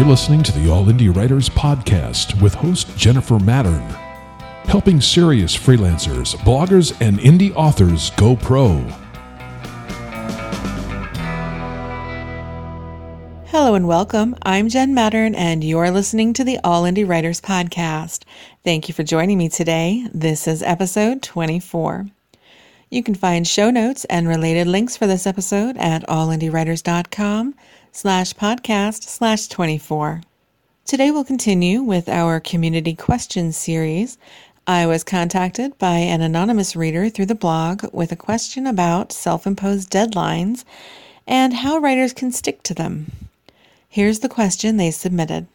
You're 0.00 0.08
listening 0.08 0.42
to 0.44 0.52
the 0.52 0.70
All 0.72 0.86
Indie 0.86 1.14
Writers 1.14 1.50
Podcast 1.50 2.40
with 2.40 2.54
host 2.54 2.96
Jennifer 2.96 3.34
Mattern, 3.34 3.86
helping 4.64 4.98
serious 4.98 5.54
freelancers, 5.54 6.34
bloggers, 6.36 6.98
and 7.02 7.18
indie 7.18 7.54
authors 7.54 8.08
go 8.12 8.34
pro. 8.34 8.78
Hello 13.48 13.74
and 13.74 13.86
welcome. 13.86 14.34
I'm 14.40 14.70
Jen 14.70 14.94
Mattern, 14.94 15.34
and 15.34 15.62
you're 15.62 15.90
listening 15.90 16.32
to 16.32 16.44
the 16.44 16.58
All 16.64 16.84
Indie 16.84 17.06
Writers 17.06 17.42
Podcast. 17.42 18.22
Thank 18.64 18.88
you 18.88 18.94
for 18.94 19.02
joining 19.02 19.36
me 19.36 19.50
today. 19.50 20.08
This 20.14 20.48
is 20.48 20.62
episode 20.62 21.22
24. 21.22 22.06
You 22.88 23.02
can 23.02 23.14
find 23.14 23.46
show 23.46 23.70
notes 23.70 24.06
and 24.06 24.26
related 24.26 24.66
links 24.66 24.96
for 24.96 25.06
this 25.06 25.26
episode 25.26 25.76
at 25.76 26.08
allindiewriters.com 26.08 27.54
slash 27.92 28.32
podcast 28.34 29.02
slash 29.02 29.48
24. 29.48 30.22
Today 30.84 31.10
we'll 31.10 31.24
continue 31.24 31.82
with 31.82 32.08
our 32.08 32.38
community 32.38 32.94
questions 32.94 33.56
series. 33.56 34.16
I 34.66 34.86
was 34.86 35.02
contacted 35.02 35.76
by 35.76 35.96
an 35.96 36.20
anonymous 36.20 36.76
reader 36.76 37.08
through 37.08 37.26
the 37.26 37.34
blog 37.34 37.84
with 37.92 38.12
a 38.12 38.16
question 38.16 38.66
about 38.66 39.12
self 39.12 39.44
imposed 39.44 39.90
deadlines 39.90 40.64
and 41.26 41.52
how 41.52 41.78
writers 41.78 42.12
can 42.12 42.30
stick 42.30 42.62
to 42.64 42.74
them. 42.74 43.10
Here's 43.88 44.20
the 44.20 44.28
question 44.28 44.76
they 44.76 44.92
submitted. 44.92 45.48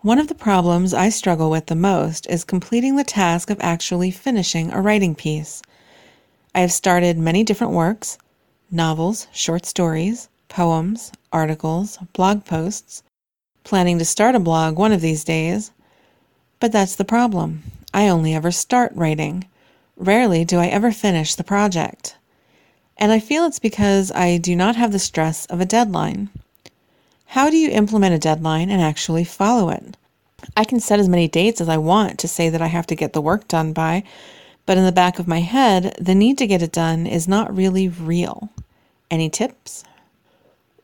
One 0.00 0.18
of 0.18 0.26
the 0.26 0.34
problems 0.34 0.92
I 0.92 1.08
struggle 1.08 1.50
with 1.50 1.66
the 1.66 1.76
most 1.76 2.26
is 2.28 2.42
completing 2.42 2.96
the 2.96 3.04
task 3.04 3.48
of 3.48 3.58
actually 3.60 4.10
finishing 4.10 4.72
a 4.72 4.80
writing 4.82 5.14
piece. 5.14 5.62
I 6.52 6.60
have 6.60 6.72
started 6.72 7.16
many 7.16 7.44
different 7.44 7.74
works 7.74 8.18
novels, 8.72 9.28
short 9.32 9.64
stories, 9.64 10.28
poems, 10.48 11.12
articles, 11.32 11.98
blog 12.12 12.44
posts, 12.44 13.02
planning 13.64 13.98
to 13.98 14.04
start 14.04 14.34
a 14.34 14.40
blog 14.40 14.76
one 14.76 14.92
of 14.92 15.00
these 15.00 15.24
days. 15.24 15.72
But 16.60 16.72
that's 16.72 16.96
the 16.96 17.04
problem. 17.04 17.62
I 17.92 18.08
only 18.08 18.34
ever 18.34 18.50
start 18.50 18.92
writing. 18.94 19.46
Rarely 19.96 20.44
do 20.44 20.58
I 20.58 20.66
ever 20.66 20.92
finish 20.92 21.34
the 21.34 21.44
project. 21.44 22.16
And 22.96 23.12
I 23.12 23.18
feel 23.18 23.44
it's 23.44 23.58
because 23.58 24.10
I 24.12 24.38
do 24.38 24.56
not 24.56 24.76
have 24.76 24.92
the 24.92 24.98
stress 24.98 25.46
of 25.46 25.60
a 25.60 25.66
deadline. 25.66 26.30
How 27.26 27.50
do 27.50 27.56
you 27.56 27.70
implement 27.70 28.14
a 28.14 28.18
deadline 28.18 28.70
and 28.70 28.80
actually 28.80 29.24
follow 29.24 29.68
it? 29.70 29.96
I 30.56 30.64
can 30.64 30.80
set 30.80 31.00
as 31.00 31.08
many 31.08 31.28
dates 31.28 31.60
as 31.60 31.68
I 31.68 31.76
want 31.76 32.18
to 32.20 32.28
say 32.28 32.48
that 32.48 32.62
I 32.62 32.68
have 32.68 32.86
to 32.86 32.94
get 32.94 33.12
the 33.12 33.20
work 33.20 33.48
done 33.48 33.72
by, 33.72 34.04
but 34.64 34.78
in 34.78 34.84
the 34.84 34.92
back 34.92 35.18
of 35.18 35.28
my 35.28 35.40
head, 35.40 35.96
the 36.00 36.14
need 36.14 36.38
to 36.38 36.46
get 36.46 36.62
it 36.62 36.72
done 36.72 37.06
is 37.06 37.26
not 37.26 37.54
really 37.54 37.88
real. 37.88 38.50
Any 39.10 39.28
tips? 39.28 39.84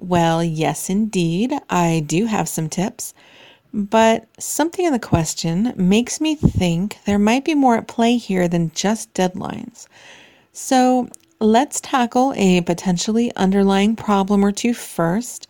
Well, 0.05 0.43
yes, 0.43 0.91
indeed, 0.91 1.55
I 1.71 2.03
do 2.05 2.27
have 2.27 2.49
some 2.49 2.69
tips, 2.69 3.15
but 3.73 4.27
something 4.37 4.85
in 4.85 4.93
the 4.93 4.99
question 4.99 5.73
makes 5.77 6.21
me 6.21 6.35
think 6.35 6.99
there 7.05 7.21
might 7.21 7.45
be 7.45 7.55
more 7.55 7.77
at 7.77 7.87
play 7.87 8.17
here 8.17 8.49
than 8.49 8.73
just 8.75 9.15
deadlines. 9.15 9.87
So 10.53 11.09
let's 11.39 11.81
tackle 11.81 12.35
a 12.35 12.63
potentially 12.63 13.33
underlying 13.37 13.95
problem 13.95 14.45
or 14.45 14.51
two 14.51 14.75
first, 14.75 15.47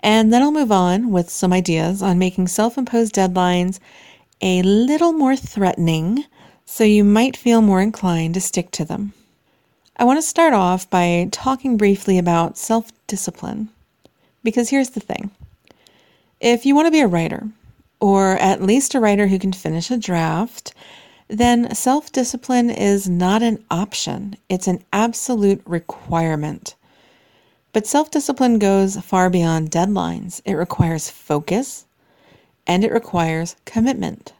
and 0.00 0.32
then 0.32 0.40
I'll 0.40 0.50
move 0.50 0.72
on 0.72 1.10
with 1.10 1.28
some 1.28 1.52
ideas 1.52 2.00
on 2.00 2.18
making 2.18 2.48
self 2.48 2.78
imposed 2.78 3.14
deadlines 3.14 3.80
a 4.40 4.62
little 4.62 5.12
more 5.12 5.36
threatening 5.36 6.24
so 6.64 6.84
you 6.84 7.04
might 7.04 7.36
feel 7.36 7.60
more 7.60 7.82
inclined 7.82 8.32
to 8.32 8.40
stick 8.40 8.70
to 8.70 8.84
them. 8.86 9.12
I 9.98 10.04
want 10.04 10.16
to 10.16 10.22
start 10.22 10.54
off 10.54 10.88
by 10.88 11.28
talking 11.30 11.76
briefly 11.76 12.16
about 12.16 12.56
self 12.56 12.90
discipline. 13.06 13.68
Because 14.42 14.70
here's 14.70 14.90
the 14.90 15.00
thing 15.00 15.30
if 16.40 16.64
you 16.64 16.74
want 16.74 16.86
to 16.86 16.92
be 16.92 17.00
a 17.00 17.06
writer, 17.06 17.48
or 18.00 18.32
at 18.38 18.62
least 18.62 18.94
a 18.94 19.00
writer 19.00 19.26
who 19.26 19.38
can 19.38 19.52
finish 19.52 19.90
a 19.90 19.96
draft, 19.96 20.72
then 21.28 21.74
self 21.74 22.10
discipline 22.10 22.70
is 22.70 23.08
not 23.08 23.42
an 23.42 23.64
option, 23.70 24.36
it's 24.48 24.66
an 24.66 24.82
absolute 24.92 25.62
requirement. 25.66 26.74
But 27.72 27.86
self 27.86 28.10
discipline 28.10 28.58
goes 28.58 28.96
far 28.96 29.30
beyond 29.30 29.70
deadlines. 29.70 30.40
It 30.44 30.54
requires 30.54 31.10
focus 31.10 31.86
and 32.66 32.84
it 32.84 32.92
requires 32.92 33.56
commitment. 33.64 34.32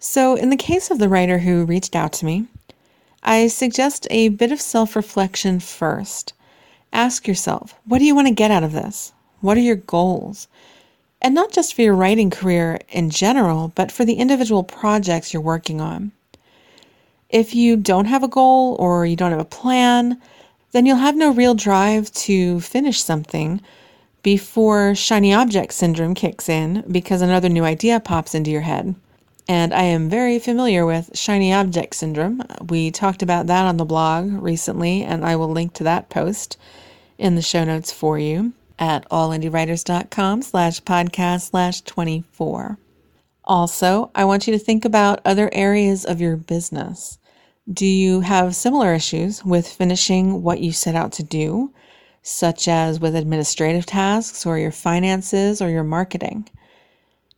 So, 0.00 0.34
in 0.34 0.50
the 0.50 0.56
case 0.56 0.90
of 0.90 0.98
the 0.98 1.08
writer 1.08 1.38
who 1.38 1.64
reached 1.64 1.94
out 1.94 2.12
to 2.14 2.24
me, 2.24 2.46
I 3.22 3.48
suggest 3.48 4.06
a 4.10 4.28
bit 4.28 4.52
of 4.52 4.60
self 4.60 4.96
reflection 4.96 5.60
first. 5.60 6.32
Ask 6.92 7.28
yourself, 7.28 7.74
what 7.84 7.98
do 7.98 8.04
you 8.04 8.14
want 8.14 8.28
to 8.28 8.34
get 8.34 8.50
out 8.50 8.62
of 8.64 8.72
this? 8.72 9.12
What 9.40 9.56
are 9.56 9.60
your 9.60 9.76
goals? 9.76 10.48
And 11.20 11.34
not 11.34 11.52
just 11.52 11.74
for 11.74 11.82
your 11.82 11.94
writing 11.94 12.30
career 12.30 12.80
in 12.88 13.10
general, 13.10 13.72
but 13.74 13.92
for 13.92 14.04
the 14.04 14.14
individual 14.14 14.62
projects 14.62 15.32
you're 15.32 15.42
working 15.42 15.80
on. 15.80 16.12
If 17.28 17.54
you 17.54 17.76
don't 17.76 18.06
have 18.06 18.22
a 18.22 18.28
goal 18.28 18.76
or 18.78 19.04
you 19.04 19.16
don't 19.16 19.32
have 19.32 19.40
a 19.40 19.44
plan, 19.44 20.20
then 20.72 20.86
you'll 20.86 20.96
have 20.96 21.16
no 21.16 21.32
real 21.32 21.54
drive 21.54 22.10
to 22.12 22.60
finish 22.60 23.02
something 23.02 23.60
before 24.22 24.94
shiny 24.94 25.32
object 25.32 25.72
syndrome 25.72 26.14
kicks 26.14 26.48
in 26.48 26.84
because 26.90 27.22
another 27.22 27.48
new 27.48 27.64
idea 27.64 28.00
pops 28.00 28.34
into 28.34 28.50
your 28.50 28.62
head 28.62 28.94
and 29.48 29.72
I 29.72 29.84
am 29.84 30.10
very 30.10 30.38
familiar 30.38 30.84
with 30.84 31.16
shiny 31.18 31.54
object 31.54 31.94
syndrome. 31.94 32.42
We 32.68 32.90
talked 32.90 33.22
about 33.22 33.46
that 33.46 33.64
on 33.64 33.78
the 33.78 33.84
blog 33.86 34.30
recently, 34.30 35.02
and 35.02 35.24
I 35.24 35.36
will 35.36 35.48
link 35.48 35.72
to 35.74 35.84
that 35.84 36.10
post 36.10 36.58
in 37.16 37.34
the 37.34 37.40
show 37.40 37.64
notes 37.64 37.90
for 37.90 38.18
you 38.18 38.52
at 38.78 39.08
allindiewriters.com 39.10 40.42
slash 40.42 40.80
podcast 40.82 41.50
slash 41.50 41.80
24. 41.82 42.78
Also, 43.44 44.10
I 44.14 44.24
want 44.24 44.46
you 44.46 44.52
to 44.52 44.58
think 44.58 44.84
about 44.84 45.20
other 45.24 45.48
areas 45.52 46.04
of 46.04 46.20
your 46.20 46.36
business. 46.36 47.18
Do 47.70 47.86
you 47.86 48.20
have 48.20 48.54
similar 48.54 48.94
issues 48.94 49.44
with 49.44 49.68
finishing 49.68 50.42
what 50.42 50.60
you 50.60 50.72
set 50.72 50.94
out 50.94 51.12
to 51.12 51.22
do, 51.22 51.72
such 52.22 52.68
as 52.68 53.00
with 53.00 53.14
administrative 53.14 53.86
tasks 53.86 54.44
or 54.46 54.58
your 54.58 54.70
finances 54.70 55.60
or 55.62 55.70
your 55.70 55.84
marketing? 55.84 56.48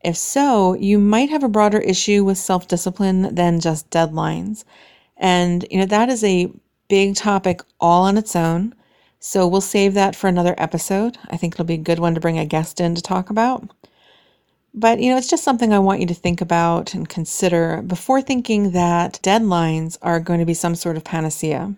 If 0.03 0.17
so, 0.17 0.75
you 0.75 0.99
might 0.99 1.31
have 1.31 1.45
a 1.45 1.49
broader 1.49 1.79
issue 1.79 2.25
with 2.25 2.39
self 2.39 2.67
discipline 2.67 3.35
than 3.35 3.61
just 3.61 3.91
deadlines. 3.91 4.65
And, 5.17 5.65
you 5.71 5.79
know, 5.79 5.87
that 5.87 6.09
is 6.09 6.25
a 6.25 6.51
big 6.89 7.15
topic 7.15 7.61
all 7.81 8.05
on 8.05 8.17
its 8.17 8.35
own. 8.35 8.75
So 9.23 9.47
we'll 9.47 9.61
save 9.61 9.93
that 9.95 10.17
for 10.17 10.29
another 10.29 10.55
episode. 10.57 11.19
I 11.31 11.37
think 11.37 11.55
it'll 11.55 11.67
be 11.67 11.75
a 11.75 11.79
good 11.79 11.99
one 11.99 12.15
to 12.15 12.21
bring 12.21 12.39
a 12.39 12.47
guest 12.47 12.81
in 12.81 12.95
to 12.95 13.03
talk 13.03 13.29
about. 13.29 13.71
But, 14.73 15.01
you 15.01 15.11
know, 15.11 15.19
it's 15.19 15.29
just 15.29 15.45
something 15.45 15.75
I 15.75 15.79
want 15.79 16.01
you 16.01 16.07
to 16.07 16.15
think 16.15 16.41
about 16.41 16.95
and 16.95 17.07
consider 17.07 17.83
before 17.83 18.23
thinking 18.23 18.71
that 18.71 19.21
deadlines 19.23 19.99
are 20.01 20.21
going 20.21 20.41
to 20.41 20.47
be 20.47 20.55
some 20.55 20.75
sort 20.75 20.97
of 20.97 21.05
panacea. 21.05 21.75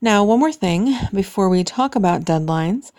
Now, 0.00 0.24
one 0.24 0.40
more 0.40 0.52
thing 0.52 0.96
before 1.14 1.48
we 1.48 1.62
talk 1.62 1.94
about 1.94 2.24
deadlines. 2.24 2.90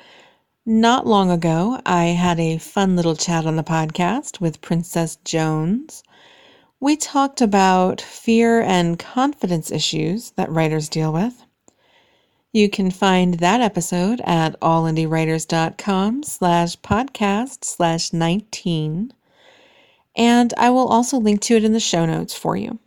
Not 0.66 1.06
long 1.06 1.30
ago, 1.30 1.82
I 1.86 2.06
had 2.06 2.40
a 2.40 2.60
fun 2.60 2.96
little 2.96 3.16
chat 3.16 3.46
on 3.46 3.58
the 3.58 3.64
podcast 3.64 4.40
with 4.40 4.62
Princess 4.62 5.18
Jones. 5.26 6.02
We 6.80 6.96
talked 6.96 7.42
about 7.42 8.00
fear 8.00 8.62
and 8.62 8.98
confidence 8.98 9.70
issues 9.70 10.32
that 10.32 10.50
writers 10.50 10.88
deal 10.88 11.12
with. 11.12 11.44
You 12.54 12.70
can 12.70 12.92
find 12.92 13.36
that 13.36 13.62
episode 13.62 14.20
at 14.26 14.60
allindiewriters.com 14.60 16.24
slash 16.24 16.78
podcast 16.80 17.64
slash 17.64 18.12
19. 18.12 19.14
And 20.18 20.54
I 20.58 20.70
will 20.70 20.88
also 20.90 21.18
link 21.18 21.40
to 21.44 21.56
it 21.56 21.64
in 21.64 21.72
the 21.72 21.80
show 21.80 22.06
notes 22.06 22.34
for 22.34 22.58
you. 22.58 22.80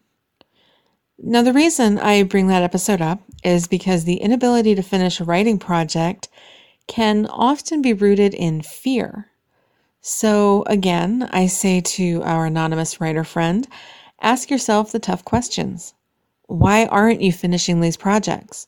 Now, 1.18 1.40
the 1.40 1.54
reason 1.54 1.98
I 1.98 2.24
bring 2.24 2.48
that 2.48 2.62
episode 2.62 3.00
up 3.00 3.22
is 3.42 3.66
because 3.66 4.04
the 4.04 4.16
inability 4.16 4.74
to 4.74 4.82
finish 4.82 5.18
a 5.18 5.24
writing 5.24 5.58
project 5.58 6.28
can 6.86 7.24
often 7.26 7.80
be 7.80 7.94
rooted 7.94 8.34
in 8.34 8.60
fear. 8.60 9.30
So, 10.02 10.64
again, 10.66 11.26
I 11.32 11.46
say 11.46 11.80
to 11.80 12.22
our 12.24 12.44
anonymous 12.44 13.00
writer 13.00 13.24
friend 13.24 13.66
ask 14.20 14.50
yourself 14.50 14.92
the 14.92 14.98
tough 14.98 15.24
questions. 15.24 15.94
Why 16.48 16.84
aren't 16.84 17.22
you 17.22 17.32
finishing 17.32 17.80
these 17.80 17.96
projects? 17.96 18.66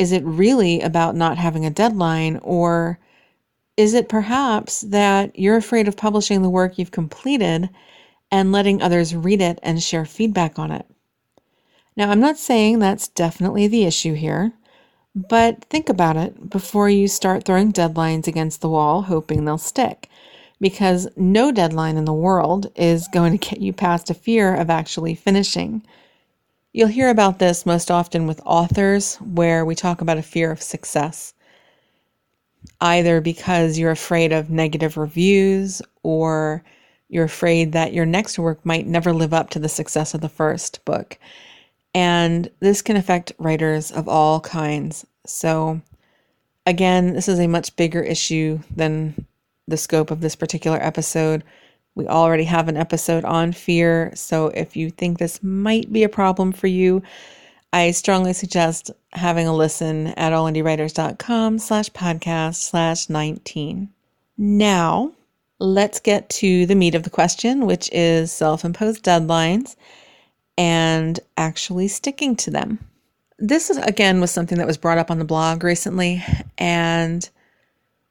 Is 0.00 0.12
it 0.12 0.24
really 0.24 0.80
about 0.80 1.14
not 1.14 1.36
having 1.36 1.66
a 1.66 1.70
deadline, 1.70 2.40
or 2.42 2.98
is 3.76 3.92
it 3.92 4.08
perhaps 4.08 4.80
that 4.80 5.38
you're 5.38 5.58
afraid 5.58 5.88
of 5.88 5.96
publishing 5.98 6.40
the 6.40 6.48
work 6.48 6.78
you've 6.78 6.90
completed 6.90 7.68
and 8.30 8.50
letting 8.50 8.80
others 8.80 9.14
read 9.14 9.42
it 9.42 9.58
and 9.62 9.82
share 9.82 10.06
feedback 10.06 10.58
on 10.58 10.70
it? 10.70 10.86
Now, 11.98 12.10
I'm 12.10 12.20
not 12.20 12.38
saying 12.38 12.78
that's 12.78 13.08
definitely 13.08 13.66
the 13.66 13.84
issue 13.84 14.14
here. 14.14 14.52
But 15.14 15.64
think 15.64 15.90
about 15.90 16.16
it 16.16 16.48
before 16.48 16.88
you 16.88 17.06
start 17.06 17.44
throwing 17.44 17.70
deadlines 17.70 18.26
against 18.26 18.62
the 18.62 18.70
wall, 18.70 19.02
hoping 19.02 19.44
they'll 19.44 19.58
stick. 19.58 20.08
Because 20.62 21.08
no 21.14 21.52
deadline 21.52 21.98
in 21.98 22.06
the 22.06 22.14
world 22.14 22.72
is 22.74 23.06
going 23.08 23.36
to 23.36 23.48
get 23.50 23.60
you 23.60 23.74
past 23.74 24.08
a 24.08 24.14
fear 24.14 24.54
of 24.54 24.70
actually 24.70 25.14
finishing. 25.14 25.82
You'll 26.72 26.88
hear 26.88 27.10
about 27.10 27.38
this 27.38 27.64
most 27.64 27.90
often 27.90 28.26
with 28.26 28.40
authors, 28.44 29.16
where 29.16 29.64
we 29.64 29.74
talk 29.76 30.00
about 30.00 30.18
a 30.18 30.22
fear 30.22 30.50
of 30.50 30.62
success. 30.62 31.32
either 32.80 33.20
because 33.20 33.78
you're 33.78 33.90
afraid 33.90 34.32
of 34.32 34.50
negative 34.50 34.96
reviews 34.96 35.82
or 36.02 36.62
you're 37.08 37.24
afraid 37.24 37.72
that 37.72 37.92
your 37.92 38.06
next 38.06 38.38
work 38.38 38.64
might 38.64 38.86
never 38.86 39.12
live 39.12 39.34
up 39.34 39.50
to 39.50 39.58
the 39.58 39.68
success 39.68 40.14
of 40.14 40.20
the 40.20 40.28
first 40.28 40.84
book. 40.84 41.18
And 41.94 42.50
this 42.60 42.82
can 42.82 42.96
affect 42.96 43.32
writers 43.38 43.90
of 43.90 44.08
all 44.08 44.40
kinds. 44.40 45.06
So, 45.26 45.80
again, 46.66 47.14
this 47.14 47.28
is 47.28 47.40
a 47.40 47.48
much 47.48 47.74
bigger 47.76 48.02
issue 48.02 48.60
than 48.74 49.26
the 49.66 49.76
scope 49.76 50.10
of 50.10 50.20
this 50.20 50.36
particular 50.36 50.78
episode. 50.80 51.42
We 51.94 52.06
already 52.06 52.44
have 52.44 52.68
an 52.68 52.76
episode 52.76 53.24
on 53.24 53.52
fear. 53.52 54.12
So, 54.14 54.48
if 54.48 54.76
you 54.76 54.90
think 54.90 55.18
this 55.18 55.42
might 55.42 55.92
be 55.92 56.04
a 56.04 56.08
problem 56.08 56.52
for 56.52 56.66
you, 56.66 57.02
I 57.72 57.90
strongly 57.92 58.32
suggest 58.32 58.90
having 59.12 59.46
a 59.46 59.54
listen 59.54 60.08
at 60.08 60.32
allindiewriters.com 60.32 61.58
slash 61.58 61.90
podcast 61.90 62.56
slash 62.56 63.08
19. 63.08 63.88
Now, 64.38 65.12
let's 65.58 66.00
get 66.00 66.28
to 66.30 66.66
the 66.66 66.74
meat 66.74 66.94
of 66.94 67.04
the 67.04 67.10
question, 67.10 67.66
which 67.66 67.88
is 67.92 68.32
self 68.32 68.64
imposed 68.64 69.04
deadlines 69.04 69.76
and 70.58 71.20
actually 71.36 71.88
sticking 71.88 72.34
to 72.36 72.50
them. 72.50 72.78
This 73.38 73.70
is, 73.70 73.78
again 73.78 74.20
was 74.20 74.30
something 74.30 74.58
that 74.58 74.66
was 74.66 74.76
brought 74.76 74.98
up 74.98 75.10
on 75.10 75.18
the 75.18 75.24
blog 75.24 75.62
recently. 75.64 76.22
And 76.58 77.28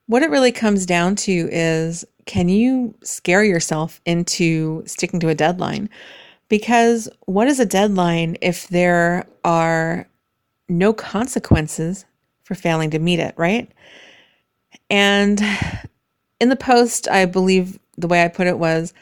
what 0.06 0.22
it 0.22 0.30
really 0.30 0.52
comes 0.52 0.86
down 0.86 1.16
to 1.16 1.48
is 1.52 2.04
can 2.26 2.48
you 2.48 2.94
scare 3.02 3.44
yourself 3.44 4.00
into 4.04 4.82
sticking 4.86 5.20
to 5.20 5.28
a 5.28 5.34
deadline? 5.34 5.88
Because 6.48 7.08
what 7.26 7.48
is 7.48 7.60
a 7.60 7.66
deadline 7.66 8.36
if 8.40 8.68
there 8.68 9.26
are 9.44 10.08
no 10.68 10.92
consequences 10.92 12.04
for 12.42 12.54
failing 12.54 12.90
to 12.90 12.98
meet 12.98 13.20
it, 13.20 13.34
right? 13.36 13.70
And 14.88 15.40
in 16.40 16.48
the 16.48 16.56
post, 16.56 17.08
I 17.08 17.24
believe 17.26 17.78
the 17.96 18.08
way 18.08 18.24
I 18.24 18.28
put 18.28 18.46
it 18.46 18.58
was 18.58 18.92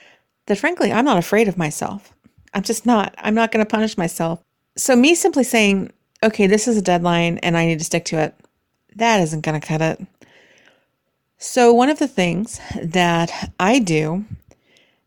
that 0.46 0.58
frankly, 0.58 0.92
I'm 0.92 1.04
not 1.04 1.18
afraid 1.18 1.48
of 1.48 1.56
myself. 1.56 2.12
I'm 2.54 2.62
just 2.62 2.86
not. 2.86 3.14
I'm 3.18 3.34
not 3.34 3.52
going 3.52 3.64
to 3.64 3.70
punish 3.70 3.96
myself. 3.96 4.42
So, 4.76 4.96
me 4.96 5.14
simply 5.14 5.44
saying, 5.44 5.92
okay, 6.22 6.46
this 6.46 6.68
is 6.68 6.76
a 6.76 6.82
deadline 6.82 7.38
and 7.38 7.56
I 7.56 7.66
need 7.66 7.78
to 7.78 7.84
stick 7.84 8.04
to 8.06 8.18
it, 8.18 8.34
that 8.96 9.20
isn't 9.20 9.44
going 9.44 9.60
to 9.60 9.66
cut 9.66 9.80
it. 9.80 10.00
So, 11.40 11.72
one 11.72 11.88
of 11.88 12.00
the 12.00 12.08
things 12.08 12.60
that 12.82 13.52
I 13.60 13.78
do 13.78 14.24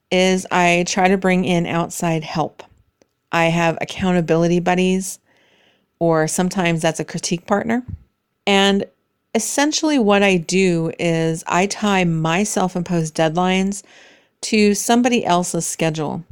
is 0.10 0.48
I 0.50 0.86
try 0.88 1.10
to 1.10 1.18
bring 1.18 1.44
in 1.44 1.66
outside 1.66 2.24
help. 2.24 2.64
I 3.34 3.46
have 3.46 3.78
accountability 3.82 4.62
buddies, 4.62 5.20
or 6.00 6.30
sometimes 6.30 6.82
that's 6.82 7.02
a 7.02 7.06
critique 7.06 7.46
partner. 7.46 7.86
And 8.48 8.86
essentially, 9.36 10.00
what 10.00 10.24
I 10.24 10.38
do 10.38 10.94
is 10.98 11.44
I 11.48 11.66
tie 11.66 12.06
my 12.06 12.44
self 12.46 12.78
imposed 12.78 13.14
deadlines 13.14 13.84
to 14.44 14.74
somebody 14.74 15.26
else's 15.26 15.68
schedule. 15.68 16.24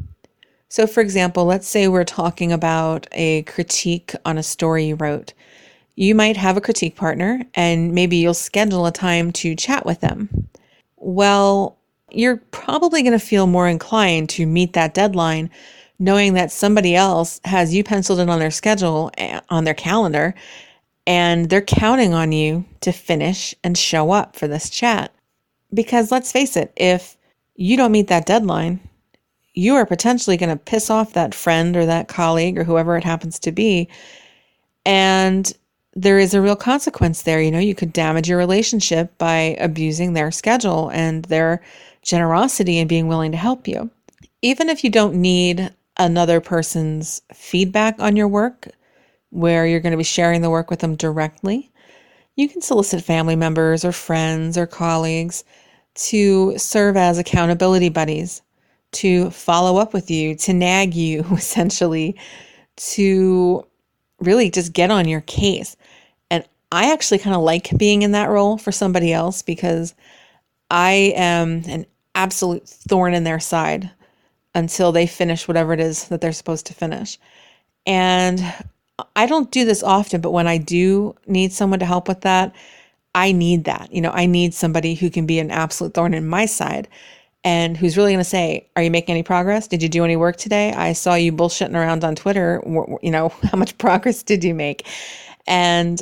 So, 0.69 0.87
for 0.87 1.01
example, 1.01 1.43
let's 1.43 1.67
say 1.67 1.89
we're 1.89 2.05
talking 2.05 2.53
about 2.53 3.05
a 3.11 3.41
critique 3.43 4.13
on 4.23 4.37
a 4.37 4.43
story 4.43 4.85
you 4.85 4.95
wrote. 4.95 5.33
You 5.99 6.15
might 6.15 6.37
have 6.37 6.55
a 6.55 6.61
critique 6.61 6.95
partner, 6.95 7.43
and 7.55 7.93
maybe 7.93 8.15
you'll 8.15 8.33
schedule 8.33 8.85
a 8.85 8.91
time 8.91 9.33
to 9.33 9.53
chat 9.53 9.85
with 9.85 9.99
them. 9.99 10.47
Well, 10.95 11.77
you're 12.09 12.37
probably 12.51 13.01
going 13.01 13.19
to 13.19 13.19
feel 13.19 13.47
more 13.47 13.67
inclined 13.67 14.29
to 14.29 14.45
meet 14.45 14.71
that 14.73 14.93
deadline 14.93 15.49
knowing 15.99 16.35
that 16.35 16.53
somebody 16.53 16.95
else 16.95 17.41
has 17.43 17.75
you 17.75 17.83
penciled 17.83 18.21
in 18.21 18.29
on 18.29 18.39
their 18.39 18.49
schedule, 18.49 19.11
eh, 19.17 19.41
on 19.49 19.65
their 19.65 19.73
calendar, 19.73 20.33
and 21.05 21.49
they're 21.49 21.61
counting 21.61 22.13
on 22.13 22.31
you 22.31 22.63
to 22.79 22.93
finish 22.93 23.53
and 23.65 23.77
show 23.77 24.09
up 24.11 24.37
for 24.37 24.47
this 24.47 24.69
chat. 24.69 25.11
Because 25.73 26.13
let's 26.13 26.31
face 26.31 26.55
it, 26.55 26.71
if 26.77 27.17
you 27.55 27.75
don't 27.75 27.91
meet 27.91 28.07
that 28.07 28.25
deadline, 28.25 28.79
you 29.53 29.75
are 29.75 29.85
potentially 29.85 30.37
going 30.37 30.49
to 30.49 30.63
piss 30.63 30.89
off 30.89 31.11
that 31.11 31.35
friend 31.35 31.75
or 31.75 31.85
that 31.85 32.07
colleague 32.07 32.57
or 32.57 32.63
whoever 32.63 32.95
it 32.95 33.03
happens 33.03 33.37
to 33.39 33.51
be. 33.51 33.89
And 34.85 35.53
there 35.93 36.19
is 36.19 36.33
a 36.33 36.41
real 36.41 36.55
consequence 36.55 37.23
there. 37.23 37.41
You 37.41 37.51
know, 37.51 37.59
you 37.59 37.75
could 37.75 37.93
damage 37.93 38.29
your 38.29 38.37
relationship 38.37 39.17
by 39.17 39.57
abusing 39.59 40.13
their 40.13 40.31
schedule 40.31 40.89
and 40.91 41.25
their 41.25 41.61
generosity 42.01 42.79
and 42.79 42.87
being 42.87 43.07
willing 43.07 43.31
to 43.31 43.37
help 43.37 43.67
you. 43.67 43.89
Even 44.41 44.69
if 44.69 44.83
you 44.83 44.89
don't 44.89 45.15
need 45.15 45.73
another 45.97 46.39
person's 46.39 47.21
feedback 47.33 47.99
on 47.99 48.15
your 48.15 48.27
work, 48.27 48.69
where 49.31 49.67
you're 49.67 49.79
going 49.79 49.91
to 49.91 49.97
be 49.97 50.03
sharing 50.03 50.41
the 50.41 50.49
work 50.49 50.69
with 50.69 50.79
them 50.79 50.95
directly, 50.95 51.71
you 52.35 52.47
can 52.47 52.61
solicit 52.61 53.03
family 53.03 53.35
members 53.35 53.83
or 53.83 53.91
friends 53.91 54.57
or 54.57 54.65
colleagues 54.65 55.43
to 55.95 56.57
serve 56.57 56.95
as 56.95 57.17
accountability 57.17 57.89
buddies, 57.89 58.41
to 58.91 59.29
follow 59.31 59.77
up 59.77 59.93
with 59.93 60.09
you, 60.09 60.35
to 60.35 60.53
nag 60.53 60.93
you, 60.93 61.23
essentially, 61.31 62.15
to 62.77 63.65
really 64.19 64.49
just 64.49 64.73
get 64.73 64.91
on 64.91 65.07
your 65.07 65.21
case. 65.21 65.75
I 66.71 66.91
actually 66.91 67.19
kind 67.19 67.35
of 67.35 67.41
like 67.41 67.75
being 67.77 68.03
in 68.03 68.11
that 68.11 68.29
role 68.29 68.57
for 68.57 68.71
somebody 68.71 69.11
else 69.11 69.41
because 69.41 69.95
I 70.69 71.13
am 71.15 71.63
an 71.67 71.85
absolute 72.15 72.67
thorn 72.67 73.13
in 73.13 73.23
their 73.23 73.39
side 73.39 73.89
until 74.53 74.91
they 74.91 75.07
finish 75.07 75.47
whatever 75.47 75.73
it 75.73 75.79
is 75.79 76.07
that 76.09 76.21
they're 76.21 76.31
supposed 76.31 76.67
to 76.67 76.73
finish. 76.73 77.17
And 77.85 78.41
I 79.15 79.25
don't 79.25 79.51
do 79.51 79.65
this 79.65 79.83
often, 79.83 80.21
but 80.21 80.31
when 80.31 80.47
I 80.47 80.57
do 80.57 81.15
need 81.27 81.53
someone 81.53 81.79
to 81.79 81.85
help 81.85 82.07
with 82.07 82.21
that, 82.21 82.53
I 83.15 83.31
need 83.31 83.63
that. 83.63 83.91
You 83.91 84.01
know, 84.01 84.11
I 84.11 84.25
need 84.25 84.53
somebody 84.53 84.93
who 84.93 85.09
can 85.09 85.25
be 85.25 85.39
an 85.39 85.51
absolute 85.51 85.93
thorn 85.93 86.13
in 86.13 86.27
my 86.27 86.45
side 86.45 86.87
and 87.43 87.77
who's 87.77 87.95
really 87.97 88.11
going 88.11 88.23
to 88.23 88.29
say, 88.29 88.67
Are 88.75 88.83
you 88.83 88.91
making 88.91 89.13
any 89.13 89.23
progress? 89.23 89.67
Did 89.67 89.81
you 89.81 89.89
do 89.89 90.03
any 90.03 90.15
work 90.15 90.37
today? 90.37 90.73
I 90.73 90.93
saw 90.93 91.15
you 91.15 91.31
bullshitting 91.31 91.73
around 91.73 92.03
on 92.03 92.15
Twitter. 92.15 92.61
You 93.01 93.11
know, 93.11 93.29
how 93.43 93.57
much 93.57 93.77
progress 93.77 94.23
did 94.23 94.43
you 94.43 94.53
make? 94.53 94.85
And 95.47 96.01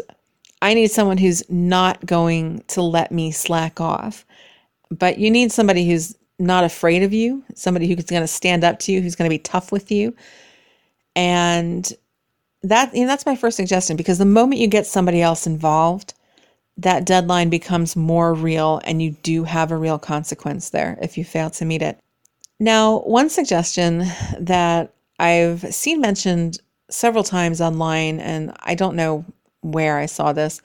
I 0.62 0.74
need 0.74 0.92
someone 0.92 1.18
who's 1.18 1.44
not 1.50 2.06
going 2.06 2.64
to 2.70 2.82
let 2.82 3.12
me 3.12 3.32
slack 3.32 3.80
off. 3.80 4.26
But 4.90 5.18
you 5.20 5.30
need 5.30 5.52
somebody 5.52 5.88
who's 5.88 6.16
not 6.40 6.64
afraid 6.64 7.04
of 7.04 7.14
you, 7.14 7.44
somebody 7.56 7.88
who's 7.88 8.06
going 8.06 8.22
to 8.22 8.28
stand 8.28 8.64
up 8.64 8.80
to 8.80 8.92
you, 8.92 9.02
who's 9.02 9.16
going 9.16 9.30
to 9.30 9.34
be 9.34 9.40
tough 9.40 9.72
with 9.72 9.92
you. 9.92 10.16
And 11.16 11.92
that 12.64 12.94
you 12.94 13.02
know, 13.02 13.08
that's 13.08 13.26
my 13.26 13.36
first 13.36 13.58
suggestion 13.58 13.98
because 13.98 14.18
the 14.18 14.26
moment 14.26 14.62
you 14.62 14.68
get 14.68 14.86
somebody 14.86 15.22
else 15.22 15.48
involved, 15.48 16.14
that 16.78 17.06
deadline 17.06 17.50
becomes 17.50 17.96
more 17.96 18.34
real 18.34 18.82
and 18.86 19.02
you 19.02 19.12
do 19.24 19.44
have 19.44 19.72
a 19.72 19.78
real 19.78 19.98
consequence 19.98 20.70
there 20.70 20.98
if 21.02 21.18
you 21.18 21.26
fail 21.26 21.50
to 21.50 21.66
meet 21.66 21.82
it. 21.82 22.00
Now, 22.60 23.00
one 23.00 23.30
suggestion 23.30 24.06
that 24.40 24.94
I've 25.20 25.74
seen 25.74 26.02
mentioned 26.02 26.60
several 26.90 27.24
times 27.24 27.62
online, 27.62 28.20
and 28.20 28.56
I 28.62 28.76
don't 28.76 28.96
know 28.96 29.26
where 29.62 29.98
I 29.98 30.06
saw 30.06 30.34
this, 30.34 30.62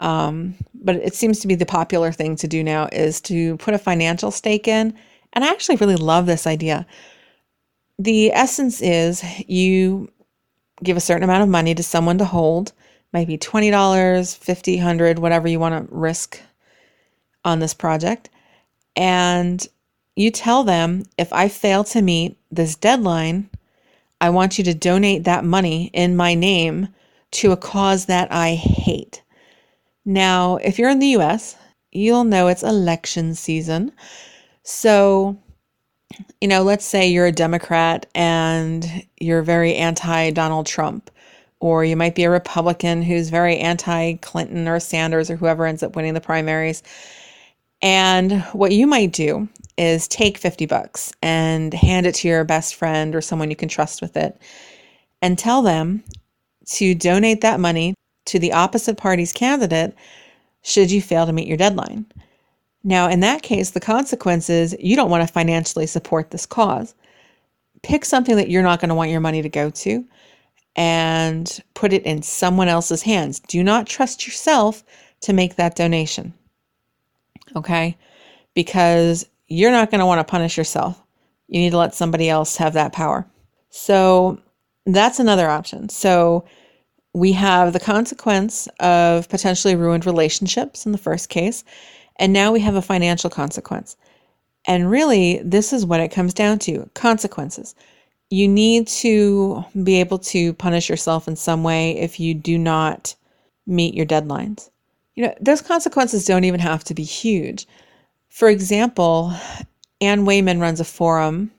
um, 0.00 0.54
but 0.74 0.96
it 0.96 1.14
seems 1.14 1.40
to 1.40 1.48
be 1.48 1.54
the 1.54 1.66
popular 1.66 2.12
thing 2.12 2.36
to 2.36 2.48
do 2.48 2.62
now 2.62 2.88
is 2.92 3.20
to 3.22 3.56
put 3.58 3.74
a 3.74 3.78
financial 3.78 4.30
stake 4.30 4.68
in. 4.68 4.94
And 5.32 5.44
I 5.44 5.48
actually 5.48 5.76
really 5.76 5.96
love 5.96 6.26
this 6.26 6.46
idea. 6.46 6.86
The 7.98 8.32
essence 8.32 8.82
is 8.82 9.22
you 9.48 10.10
give 10.82 10.96
a 10.96 11.00
certain 11.00 11.22
amount 11.22 11.42
of 11.42 11.48
money 11.48 11.74
to 11.74 11.82
someone 11.82 12.18
to 12.18 12.24
hold, 12.24 12.72
maybe 13.12 13.38
$20, 13.38 13.70
$50, 13.70 14.76
100, 14.76 15.18
whatever 15.18 15.48
you 15.48 15.60
want 15.60 15.88
to 15.88 15.94
risk 15.94 16.40
on 17.44 17.60
this 17.60 17.74
project. 17.74 18.30
And 18.96 19.66
you 20.16 20.30
tell 20.30 20.64
them 20.64 21.04
if 21.18 21.32
I 21.32 21.48
fail 21.48 21.84
to 21.84 22.02
meet 22.02 22.36
this 22.50 22.74
deadline, 22.74 23.50
I 24.20 24.30
want 24.30 24.58
you 24.58 24.64
to 24.64 24.74
donate 24.74 25.24
that 25.24 25.44
money 25.44 25.90
in 25.92 26.16
my 26.16 26.34
name 26.34 26.88
to 27.34 27.52
a 27.52 27.56
cause 27.56 28.06
that 28.06 28.32
I 28.32 28.54
hate. 28.54 29.22
Now, 30.04 30.56
if 30.56 30.78
you're 30.78 30.90
in 30.90 30.98
the 30.98 31.16
US, 31.18 31.56
you'll 31.90 32.24
know 32.24 32.48
it's 32.48 32.62
election 32.62 33.34
season. 33.34 33.92
So, 34.62 35.36
you 36.40 36.48
know, 36.48 36.62
let's 36.62 36.84
say 36.84 37.08
you're 37.08 37.26
a 37.26 37.32
Democrat 37.32 38.06
and 38.14 39.04
you're 39.20 39.42
very 39.42 39.74
anti 39.74 40.30
Donald 40.30 40.66
Trump, 40.66 41.10
or 41.60 41.84
you 41.84 41.96
might 41.96 42.14
be 42.14 42.24
a 42.24 42.30
Republican 42.30 43.02
who's 43.02 43.30
very 43.30 43.58
anti 43.58 44.14
Clinton 44.14 44.68
or 44.68 44.78
Sanders 44.78 45.30
or 45.30 45.36
whoever 45.36 45.66
ends 45.66 45.82
up 45.82 45.96
winning 45.96 46.14
the 46.14 46.20
primaries. 46.20 46.82
And 47.82 48.42
what 48.52 48.72
you 48.72 48.86
might 48.86 49.12
do 49.12 49.48
is 49.76 50.06
take 50.06 50.38
50 50.38 50.66
bucks 50.66 51.12
and 51.20 51.74
hand 51.74 52.06
it 52.06 52.14
to 52.16 52.28
your 52.28 52.44
best 52.44 52.76
friend 52.76 53.14
or 53.14 53.20
someone 53.20 53.50
you 53.50 53.56
can 53.56 53.68
trust 53.68 54.00
with 54.00 54.16
it 54.16 54.40
and 55.20 55.38
tell 55.38 55.62
them 55.62 56.04
to 56.66 56.94
donate 56.94 57.40
that 57.40 57.60
money 57.60 57.94
to 58.26 58.38
the 58.38 58.52
opposite 58.52 58.96
party's 58.96 59.32
candidate 59.32 59.94
should 60.62 60.90
you 60.90 61.02
fail 61.02 61.26
to 61.26 61.32
meet 61.32 61.46
your 61.46 61.56
deadline. 61.56 62.06
Now, 62.82 63.08
in 63.08 63.20
that 63.20 63.42
case, 63.42 63.70
the 63.70 63.80
consequence 63.80 64.50
is 64.50 64.76
you 64.78 64.96
don't 64.96 65.10
want 65.10 65.26
to 65.26 65.32
financially 65.32 65.86
support 65.86 66.30
this 66.30 66.46
cause. 66.46 66.94
Pick 67.82 68.04
something 68.04 68.36
that 68.36 68.50
you're 68.50 68.62
not 68.62 68.80
going 68.80 68.90
to 68.90 68.94
want 68.94 69.10
your 69.10 69.20
money 69.20 69.42
to 69.42 69.48
go 69.48 69.70
to 69.70 70.04
and 70.76 71.62
put 71.74 71.92
it 71.92 72.02
in 72.04 72.22
someone 72.22 72.68
else's 72.68 73.02
hands. 73.02 73.40
Do 73.40 73.62
not 73.62 73.86
trust 73.86 74.26
yourself 74.26 74.82
to 75.20 75.32
make 75.32 75.56
that 75.56 75.76
donation. 75.76 76.34
Okay. 77.56 77.96
Because 78.54 79.26
you're 79.48 79.70
not 79.70 79.90
going 79.90 80.00
to 80.00 80.06
want 80.06 80.26
to 80.26 80.30
punish 80.30 80.58
yourself. 80.58 81.00
You 81.48 81.60
need 81.60 81.70
to 81.70 81.78
let 81.78 81.94
somebody 81.94 82.28
else 82.28 82.56
have 82.56 82.72
that 82.74 82.92
power. 82.92 83.26
So 83.70 84.38
that's 84.86 85.18
another 85.18 85.48
option. 85.48 85.88
So 85.88 86.44
we 87.14 87.32
have 87.32 87.72
the 87.72 87.80
consequence 87.80 88.66
of 88.80 89.28
potentially 89.28 89.76
ruined 89.76 90.06
relationships 90.06 90.84
in 90.84 90.92
the 90.92 90.98
first 90.98 91.28
case, 91.28 91.64
and 92.16 92.32
now 92.32 92.52
we 92.52 92.60
have 92.60 92.74
a 92.74 92.82
financial 92.82 93.30
consequence. 93.30 93.96
And 94.66 94.90
really, 94.90 95.40
this 95.44 95.72
is 95.72 95.86
what 95.86 96.00
it 96.00 96.10
comes 96.10 96.34
down 96.34 96.58
to 96.60 96.88
consequences. 96.94 97.74
You 98.30 98.48
need 98.48 98.88
to 98.88 99.64
be 99.82 100.00
able 100.00 100.18
to 100.20 100.54
punish 100.54 100.88
yourself 100.88 101.28
in 101.28 101.36
some 101.36 101.62
way 101.62 101.98
if 101.98 102.18
you 102.18 102.34
do 102.34 102.58
not 102.58 103.14
meet 103.66 103.94
your 103.94 104.06
deadlines. 104.06 104.70
You 105.14 105.26
know, 105.26 105.34
those 105.40 105.60
consequences 105.60 106.24
don't 106.24 106.44
even 106.44 106.60
have 106.60 106.82
to 106.84 106.94
be 106.94 107.04
huge. 107.04 107.66
For 108.28 108.48
example, 108.48 109.32
Anne 110.00 110.24
Wayman 110.24 110.60
runs 110.60 110.80
a 110.80 110.84
forum 110.84 111.52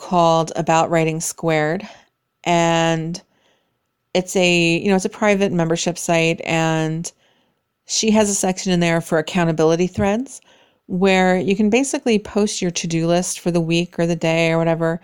called 0.00 0.52
About 0.56 0.90
Writing 0.90 1.20
Squared, 1.20 1.86
and 2.44 3.20
it's 4.14 4.34
a 4.34 4.78
you 4.78 4.88
know 4.88 4.96
it's 4.96 5.04
a 5.04 5.10
private 5.10 5.52
membership 5.52 5.98
site, 5.98 6.40
and 6.44 7.12
she 7.86 8.10
has 8.10 8.30
a 8.30 8.34
section 8.34 8.72
in 8.72 8.80
there 8.80 9.00
for 9.00 9.18
accountability 9.18 9.86
threads 9.86 10.40
where 10.86 11.38
you 11.38 11.54
can 11.54 11.70
basically 11.70 12.18
post 12.18 12.60
your 12.60 12.70
to-do 12.70 13.06
list 13.06 13.38
for 13.38 13.52
the 13.52 13.60
week 13.60 13.96
or 13.98 14.06
the 14.06 14.16
day 14.16 14.50
or 14.50 14.58
whatever 14.58 15.00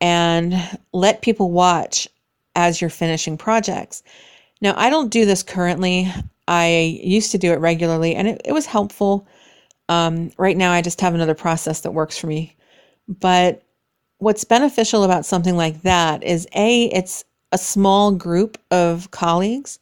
and 0.00 0.54
let 0.92 1.22
people 1.22 1.52
watch 1.52 2.08
as 2.56 2.80
you're 2.80 2.90
finishing 2.90 3.38
projects. 3.38 4.02
Now, 4.60 4.74
I 4.76 4.90
don't 4.90 5.08
do 5.10 5.24
this 5.24 5.44
currently. 5.44 6.12
I 6.48 6.98
used 7.00 7.30
to 7.30 7.38
do 7.38 7.52
it 7.52 7.60
regularly 7.60 8.16
and 8.16 8.26
it, 8.26 8.42
it 8.44 8.52
was 8.52 8.66
helpful. 8.66 9.26
Um, 9.88 10.32
right 10.36 10.56
now, 10.56 10.72
I 10.72 10.82
just 10.82 11.00
have 11.00 11.14
another 11.14 11.34
process 11.34 11.82
that 11.82 11.92
works 11.92 12.18
for 12.18 12.26
me. 12.26 12.56
But 13.08 13.62
what's 14.20 14.44
beneficial 14.44 15.02
about 15.02 15.26
something 15.26 15.56
like 15.56 15.82
that 15.82 16.22
is 16.22 16.46
A, 16.54 16.84
it's 16.86 17.24
a 17.52 17.58
small 17.58 18.12
group 18.12 18.58
of 18.70 19.10
colleagues 19.10 19.78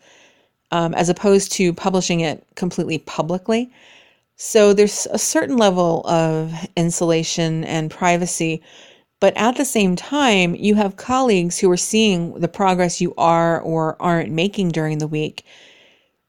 um, 0.70 0.94
as 0.94 1.08
opposed 1.08 1.52
to 1.52 1.72
publishing 1.72 2.20
it 2.20 2.46
completely 2.54 2.98
publicly. 2.98 3.70
So 4.36 4.72
there's 4.72 5.06
a 5.10 5.18
certain 5.18 5.56
level 5.56 6.06
of 6.06 6.52
insulation 6.76 7.64
and 7.64 7.90
privacy. 7.90 8.62
But 9.20 9.36
at 9.36 9.56
the 9.56 9.64
same 9.64 9.96
time, 9.96 10.54
you 10.54 10.76
have 10.76 10.96
colleagues 10.96 11.58
who 11.58 11.68
are 11.72 11.76
seeing 11.76 12.34
the 12.34 12.46
progress 12.46 13.00
you 13.00 13.14
are 13.18 13.60
or 13.60 14.00
aren't 14.00 14.30
making 14.30 14.68
during 14.68 14.98
the 14.98 15.08
week. 15.08 15.44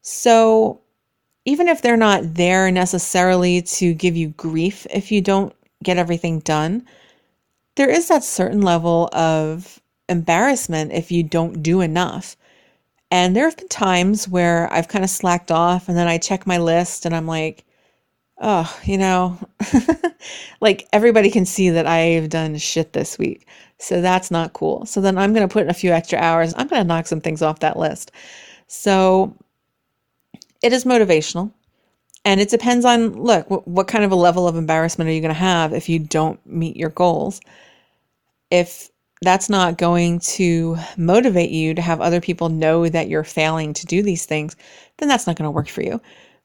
So 0.02 0.80
even 1.44 1.68
if 1.68 1.82
they're 1.82 1.96
not 1.96 2.34
there 2.34 2.70
necessarily 2.72 3.62
to 3.62 3.94
give 3.94 4.16
you 4.16 4.28
grief 4.30 4.86
if 4.90 5.12
you 5.12 5.20
don't 5.20 5.54
get 5.84 5.96
everything 5.96 6.40
done, 6.40 6.84
there 7.80 7.88
is 7.88 8.08
that 8.08 8.22
certain 8.22 8.60
level 8.60 9.08
of 9.14 9.80
embarrassment 10.06 10.92
if 10.92 11.10
you 11.10 11.22
don't 11.22 11.62
do 11.62 11.80
enough. 11.80 12.36
And 13.10 13.34
there 13.34 13.46
have 13.46 13.56
been 13.56 13.68
times 13.68 14.28
where 14.28 14.70
I've 14.70 14.88
kind 14.88 15.02
of 15.02 15.08
slacked 15.08 15.50
off 15.50 15.88
and 15.88 15.96
then 15.96 16.06
I 16.06 16.18
check 16.18 16.46
my 16.46 16.58
list 16.58 17.06
and 17.06 17.16
I'm 17.16 17.26
like, 17.26 17.64
oh, 18.38 18.70
you 18.84 18.98
know, 18.98 19.38
like 20.60 20.88
everybody 20.92 21.30
can 21.30 21.46
see 21.46 21.70
that 21.70 21.86
I've 21.86 22.28
done 22.28 22.58
shit 22.58 22.92
this 22.92 23.16
week. 23.16 23.48
So 23.78 24.02
that's 24.02 24.30
not 24.30 24.52
cool. 24.52 24.84
So 24.84 25.00
then 25.00 25.16
I'm 25.16 25.32
going 25.32 25.48
to 25.48 25.50
put 25.50 25.62
in 25.62 25.70
a 25.70 25.74
few 25.74 25.90
extra 25.90 26.18
hours. 26.18 26.52
I'm 26.58 26.68
going 26.68 26.82
to 26.82 26.86
knock 26.86 27.06
some 27.06 27.22
things 27.22 27.40
off 27.40 27.60
that 27.60 27.78
list. 27.78 28.12
So 28.66 29.34
it 30.62 30.74
is 30.74 30.84
motivational. 30.84 31.50
And 32.26 32.42
it 32.42 32.50
depends 32.50 32.84
on, 32.84 33.14
look, 33.14 33.48
what, 33.48 33.66
what 33.66 33.88
kind 33.88 34.04
of 34.04 34.12
a 34.12 34.16
level 34.16 34.46
of 34.46 34.56
embarrassment 34.56 35.08
are 35.08 35.14
you 35.14 35.22
going 35.22 35.34
to 35.34 35.40
have 35.40 35.72
if 35.72 35.88
you 35.88 35.98
don't 35.98 36.44
meet 36.44 36.76
your 36.76 36.90
goals? 36.90 37.40
If 38.50 38.90
that's 39.22 39.50
not 39.50 39.78
going 39.78 40.18
to 40.20 40.76
motivate 40.96 41.50
you 41.50 41.74
to 41.74 41.82
have 41.82 42.00
other 42.00 42.20
people 42.20 42.48
know 42.48 42.88
that 42.88 43.08
you're 43.08 43.24
failing 43.24 43.74
to 43.74 43.86
do 43.86 44.02
these 44.02 44.24
things, 44.24 44.56
then 44.98 45.08
that's 45.08 45.26
not 45.26 45.36
going 45.36 45.46
to 45.46 45.50
work 45.50 45.68
for 45.68 45.82
you. 45.82 46.00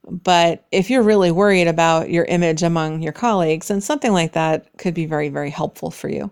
But 0.08 0.66
if 0.72 0.90
you're 0.90 1.02
really 1.02 1.32
worried 1.32 1.68
about 1.68 2.12
your 2.12 2.26
image 2.26 2.64
among 2.64 3.02
your 3.02 3.14
colleagues, 3.14 3.70
then 3.70 3.82
something 3.82 4.12
like 4.12 4.34
that 4.34 4.68
could 4.78 4.94
be 4.94 5.06
very, 5.06 5.30
very 5.30 5.50
helpful 5.50 5.90
for 5.90 6.10
you. 6.10 6.30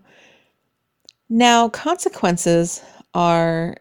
Now, 1.30 1.70
consequences 1.70 2.84
are 3.13 3.77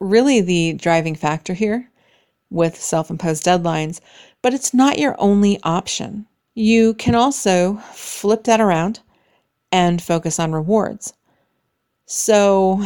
really 0.00 0.40
the 0.40 0.74
driving 0.74 1.14
factor 1.14 1.52
here 1.52 1.90
with 2.50 2.80
self 2.80 3.10
imposed 3.10 3.44
deadlines, 3.44 4.00
but 4.40 4.54
it's 4.54 4.72
not 4.72 4.98
your 4.98 5.16
only 5.18 5.58
option. 5.64 6.26
You 6.54 6.94
can 6.94 7.14
also 7.14 7.74
flip 7.92 8.44
that 8.44 8.60
around 8.60 9.00
and 9.72 10.00
focus 10.00 10.38
on 10.38 10.52
rewards. 10.52 11.12
So, 12.06 12.82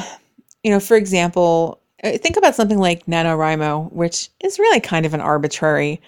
you 0.62 0.70
know, 0.70 0.80
for 0.80 0.96
example, 0.96 1.80
uh, 2.04 2.18
think 2.18 2.36
about 2.36 2.54
something 2.54 2.78
like 2.78 3.06
NaNoWriMo, 3.06 3.92
which 3.92 4.30
is 4.40 4.58
really 4.58 4.80
kind 4.80 5.04
of 5.04 5.14
an 5.14 5.20
arbitrary 5.20 6.00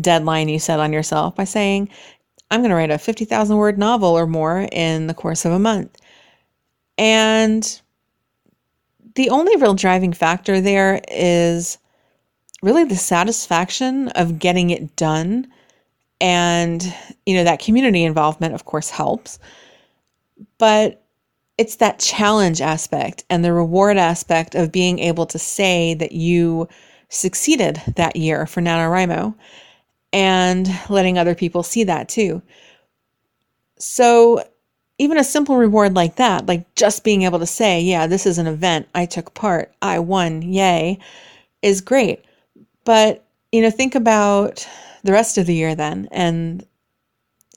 deadline 0.00 0.48
you 0.48 0.58
set 0.58 0.80
on 0.80 0.92
yourself 0.92 1.36
by 1.36 1.44
saying, 1.44 1.88
I'm 2.50 2.60
going 2.60 2.70
to 2.70 2.76
write 2.76 2.90
a 2.90 2.98
50,000 2.98 3.56
word 3.56 3.78
novel 3.78 4.16
or 4.16 4.26
more 4.26 4.68
in 4.72 5.06
the 5.06 5.14
course 5.14 5.44
of 5.44 5.52
a 5.52 5.58
month. 5.58 5.96
And 6.98 7.80
the 9.14 9.30
only 9.30 9.56
real 9.56 9.74
driving 9.74 10.12
factor 10.12 10.60
there 10.60 11.00
is 11.08 11.78
really 12.62 12.84
the 12.84 12.96
satisfaction 12.96 14.08
of 14.10 14.38
getting 14.38 14.70
it 14.70 14.96
done. 14.96 15.46
And, 16.20 16.94
you 17.26 17.36
know, 17.36 17.44
that 17.44 17.60
community 17.60 18.04
involvement, 18.04 18.54
of 18.54 18.64
course, 18.64 18.90
helps. 18.90 19.38
But 20.58 21.05
it's 21.58 21.76
that 21.76 21.98
challenge 21.98 22.60
aspect 22.60 23.24
and 23.30 23.44
the 23.44 23.52
reward 23.52 23.96
aspect 23.96 24.54
of 24.54 24.72
being 24.72 24.98
able 24.98 25.26
to 25.26 25.38
say 25.38 25.94
that 25.94 26.12
you 26.12 26.68
succeeded 27.08 27.80
that 27.96 28.16
year 28.16 28.46
for 28.46 28.60
NaNoWriMo 28.60 29.34
and 30.12 30.68
letting 30.88 31.18
other 31.18 31.34
people 31.34 31.62
see 31.62 31.84
that 31.84 32.08
too. 32.08 32.42
So, 33.78 34.42
even 34.98 35.18
a 35.18 35.24
simple 35.24 35.56
reward 35.56 35.94
like 35.94 36.16
that, 36.16 36.46
like 36.46 36.74
just 36.74 37.04
being 37.04 37.22
able 37.22 37.38
to 37.38 37.46
say, 37.46 37.82
yeah, 37.82 38.06
this 38.06 38.24
is 38.24 38.38
an 38.38 38.46
event, 38.46 38.88
I 38.94 39.04
took 39.04 39.34
part, 39.34 39.72
I 39.82 39.98
won, 39.98 40.40
yay, 40.40 40.98
is 41.60 41.82
great. 41.82 42.24
But, 42.84 43.22
you 43.52 43.60
know, 43.60 43.70
think 43.70 43.94
about 43.94 44.66
the 45.04 45.12
rest 45.12 45.36
of 45.36 45.46
the 45.46 45.54
year 45.54 45.74
then 45.74 46.08
and 46.10 46.64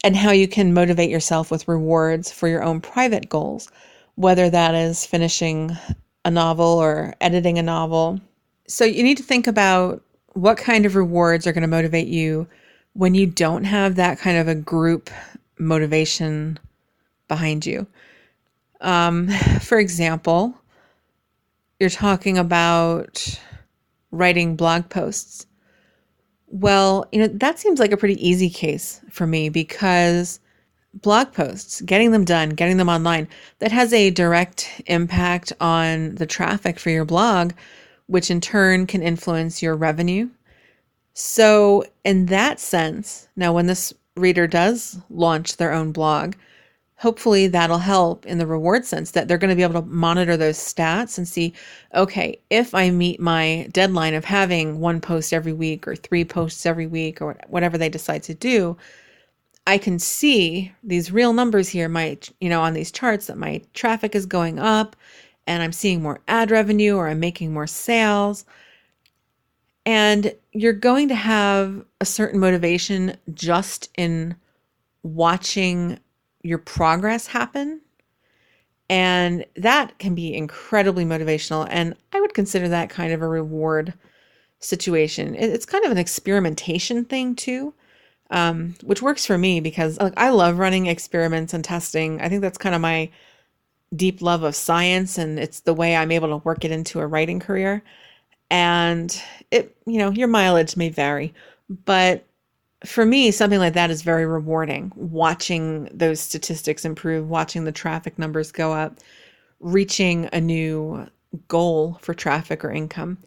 and 0.04 0.16
how 0.16 0.32
you 0.32 0.48
can 0.48 0.74
motivate 0.74 1.10
yourself 1.10 1.52
with 1.52 1.68
rewards 1.68 2.32
for 2.32 2.48
your 2.48 2.64
own 2.64 2.82
private 2.82 3.30
goals, 3.30 3.70
whether 4.16 4.50
that 4.50 4.76
is 4.76 5.06
finishing 5.06 5.76
a 6.26 6.32
novel 6.32 6.66
or 6.66 7.14
editing 7.22 7.58
a 7.58 7.64
novel. 7.64 8.20
So 8.68 8.86
you 8.86 9.04
need 9.04 9.18
to 9.18 9.24
think 9.24 9.48
about 9.48 10.02
what 10.34 10.58
kind 10.58 10.86
of 10.86 10.96
rewards 10.96 11.48
are 11.48 11.52
going 11.52 11.62
to 11.62 11.68
motivate 11.68 12.08
you 12.08 12.48
when 12.94 13.14
you 13.14 13.26
don't 13.26 13.64
have 13.64 13.96
that 13.96 14.20
kind 14.20 14.38
of 14.38 14.48
a 14.48 14.56
group 14.56 15.10
motivation 15.58 16.60
behind 17.28 17.66
you. 17.66 17.88
Um, 18.82 19.28
for 19.62 19.80
example, 19.80 20.56
you're 21.80 21.90
talking 21.90 22.38
about 22.38 23.40
writing 24.12 24.56
blog 24.56 24.90
posts. 24.90 25.46
Well, 26.50 27.08
you 27.12 27.20
know, 27.20 27.28
that 27.28 27.60
seems 27.60 27.80
like 27.80 27.92
a 27.92 27.98
pretty 27.98 28.28
easy 28.28 28.50
case 28.50 29.02
for 29.10 29.28
me 29.28 29.50
because 29.50 30.40
blog 30.94 31.32
posts, 31.32 31.82
getting 31.82 32.12
them 32.12 32.26
done, 32.26 32.50
getting 32.50 32.78
them 32.78 32.90
online, 32.90 33.28
that 33.60 33.72
has 33.72 33.94
a 33.94 34.10
direct 34.10 34.82
impact 34.88 35.54
on 35.62 36.16
the 36.16 36.26
traffic 36.26 36.80
for 36.80 36.90
your 36.90 37.06
blog 37.06 37.54
which 38.10 38.32
in 38.32 38.42
turn 38.42 38.88
can 38.88 39.04
influence 39.04 39.62
your 39.62 39.76
revenue. 39.76 40.28
So, 41.14 41.84
in 42.04 42.26
that 42.28 42.60
sense, 42.60 43.28
now 43.36 43.54
when 43.54 43.68
this 43.68 43.94
reader 44.18 44.48
does 44.48 45.00
launch 45.12 45.58
their 45.58 45.72
own 45.72 45.92
blog, 45.92 46.34
hopefully 47.00 47.48
that'll 47.48 47.78
help 47.78 48.26
in 48.26 48.40
the 48.40 48.46
reward 48.46 48.84
sense 48.84 49.12
that 49.12 49.28
they're 49.28 49.38
going 49.38 49.50
to 49.50 49.56
be 49.56 49.64
able 49.64 49.82
to 49.82 49.88
monitor 49.88 50.36
those 50.36 50.58
stats 50.58 51.18
and 51.18 51.28
see 51.28 51.54
okay, 51.96 52.38
if 52.50 52.76
I 52.76 52.90
meet 52.90 53.22
my 53.22 53.70
deadline 53.72 54.14
of 54.14 54.26
having 54.26 54.80
one 54.80 55.00
post 55.00 55.32
every 55.32 55.54
week 55.54 55.88
or 55.88 55.96
three 55.96 56.26
posts 56.26 56.66
every 56.66 56.88
week 56.88 57.22
or 57.22 57.38
whatever 57.48 57.78
they 57.78 57.88
decide 57.88 58.24
to 58.24 58.34
do, 58.34 58.76
I 59.66 59.78
can 59.78 59.98
see 59.98 60.74
these 60.84 61.12
real 61.12 61.32
numbers 61.32 61.70
here, 61.70 61.88
my, 61.88 62.18
you 62.42 62.50
know, 62.50 62.62
on 62.62 62.74
these 62.74 62.92
charts 62.92 63.28
that 63.28 63.38
my 63.38 63.62
traffic 63.74 64.14
is 64.14 64.26
going 64.26 64.60
up 64.60 64.98
and 65.48 65.64
I'm 65.64 65.72
seeing 65.72 66.02
more 66.02 66.20
ad 66.28 66.52
revenue 66.52 66.96
or 66.96 67.08
I'm 67.08 67.20
making 67.22 67.54
more 67.54 67.68
sales. 67.68 68.44
And 69.86 70.36
you're 70.52 70.74
going 70.74 71.08
to 71.08 71.16
have 71.16 71.86
a 72.02 72.06
certain 72.06 72.42
motivation 72.42 73.16
just 73.34 73.90
in 73.98 74.36
watching 75.04 75.98
your 76.42 76.58
progress 76.58 77.28
happen. 77.28 77.82
And 78.90 79.46
that 79.56 80.00
can 80.00 80.16
be 80.16 80.34
incredibly 80.34 81.06
motivational. 81.06 81.68
And 81.70 81.96
I 82.14 82.22
would 82.22 82.34
consider 82.34 82.70
that 82.70 82.90
kind 82.90 83.14
of 83.14 83.22
a 83.22 83.28
reward 83.28 83.94
situation. 84.60 85.36
It's 85.36 85.66
kind 85.66 85.86
of 85.86 85.92
an 85.92 85.98
experimentation 85.98 87.06
thing, 87.06 87.36
too. 87.36 87.74
um, 88.32 88.76
which 88.84 89.02
works 89.02 89.26
for 89.26 89.38
me 89.38 89.60
because 89.60 90.00
like 90.00 90.14
I 90.18 90.30
love 90.30 90.60
running 90.60 90.86
experiments 90.88 91.54
and 91.54 91.64
testing. 91.64 92.22
I 92.22 92.30
think 92.30 92.42
that's 92.42 92.58
kind 92.58 92.76
of 92.76 92.82
my 92.82 93.10
deep 93.96 94.22
love 94.22 94.44
of 94.44 94.56
science, 94.56 95.18
and 95.18 95.40
it's 95.40 95.62
the 95.62 95.74
way 95.74 95.96
I'm 95.96 96.12
able 96.12 96.30
to 96.30 96.38
work 96.38 96.64
it 96.64 96.72
into 96.72 97.00
a 97.00 97.08
writing 97.08 97.40
career. 97.40 97.84
And 98.52 99.22
it, 99.52 99.76
you 99.86 99.98
know, 99.98 100.12
your 100.12 100.28
mileage 100.28 100.78
may 100.78 100.90
vary, 100.90 101.34
but 101.86 102.26
for 102.86 103.06
me, 103.06 103.32
something 103.32 103.60
like 103.60 103.74
that 103.74 103.92
is 103.92 104.02
very 104.02 104.26
rewarding. 104.26 104.92
Watching 104.96 105.90
those 105.94 106.20
statistics 106.20 106.86
improve, 106.86 107.30
watching 107.30 107.66
the 107.66 107.72
traffic 107.72 108.18
numbers 108.18 108.52
go 108.52 108.72
up, 108.72 109.00
reaching 109.60 110.30
a 110.32 110.40
new 110.40 111.08
goal 111.48 111.98
for 112.02 112.14
traffic 112.14 112.64
or 112.64 112.72
income. 112.72 113.18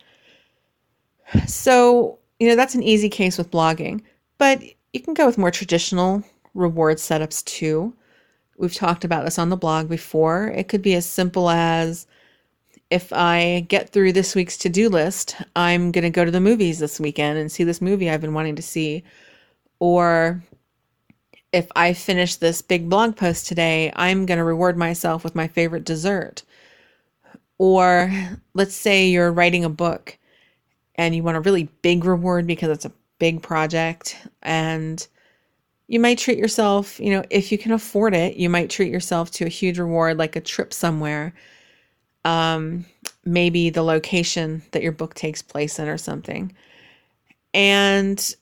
So, 1.46 2.18
you 2.38 2.48
know, 2.48 2.56
that's 2.56 2.74
an 2.74 2.82
easy 2.82 3.08
case 3.08 3.38
with 3.38 3.50
blogging, 3.50 4.02
but 4.38 4.62
you 4.92 5.00
can 5.00 5.14
go 5.14 5.26
with 5.26 5.38
more 5.38 5.50
traditional 5.50 6.22
reward 6.54 6.98
setups 6.98 7.44
too. 7.44 7.94
We've 8.58 8.74
talked 8.74 9.04
about 9.04 9.24
this 9.24 9.38
on 9.38 9.48
the 9.48 9.56
blog 9.56 9.88
before. 9.88 10.48
It 10.48 10.68
could 10.68 10.82
be 10.82 10.94
as 10.94 11.06
simple 11.06 11.48
as 11.50 12.06
if 12.90 13.12
I 13.12 13.64
get 13.68 13.90
through 13.90 14.12
this 14.12 14.34
week's 14.34 14.58
to 14.58 14.68
do 14.68 14.90
list, 14.90 15.36
I'm 15.56 15.92
going 15.92 16.04
to 16.04 16.10
go 16.10 16.26
to 16.26 16.30
the 16.30 16.40
movies 16.40 16.78
this 16.78 17.00
weekend 17.00 17.38
and 17.38 17.50
see 17.50 17.64
this 17.64 17.80
movie 17.80 18.10
I've 18.10 18.20
been 18.20 18.34
wanting 18.34 18.56
to 18.56 18.62
see. 18.62 19.02
Or 19.82 20.44
if 21.52 21.66
I 21.74 21.92
finish 21.92 22.36
this 22.36 22.62
big 22.62 22.88
blog 22.88 23.16
post 23.16 23.48
today, 23.48 23.92
I'm 23.96 24.26
going 24.26 24.38
to 24.38 24.44
reward 24.44 24.78
myself 24.78 25.24
with 25.24 25.34
my 25.34 25.48
favorite 25.48 25.82
dessert. 25.82 26.44
Or 27.58 28.12
let's 28.54 28.76
say 28.76 29.08
you're 29.08 29.32
writing 29.32 29.64
a 29.64 29.68
book 29.68 30.16
and 30.94 31.16
you 31.16 31.24
want 31.24 31.36
a 31.36 31.40
really 31.40 31.64
big 31.82 32.04
reward 32.04 32.46
because 32.46 32.68
it's 32.68 32.84
a 32.84 32.92
big 33.18 33.42
project 33.42 34.16
and 34.40 35.04
you 35.88 35.98
might 35.98 36.18
treat 36.18 36.38
yourself, 36.38 37.00
you 37.00 37.10
know, 37.10 37.24
if 37.28 37.50
you 37.50 37.58
can 37.58 37.72
afford 37.72 38.14
it, 38.14 38.36
you 38.36 38.48
might 38.48 38.70
treat 38.70 38.92
yourself 38.92 39.32
to 39.32 39.46
a 39.46 39.48
huge 39.48 39.80
reward 39.80 40.16
like 40.16 40.36
a 40.36 40.40
trip 40.40 40.72
somewhere. 40.72 41.34
Um, 42.24 42.86
maybe 43.24 43.68
the 43.68 43.82
location 43.82 44.62
that 44.70 44.84
your 44.84 44.92
book 44.92 45.14
takes 45.14 45.42
place 45.42 45.80
in 45.80 45.88
or 45.88 45.98
something. 45.98 46.54
And 47.52 48.36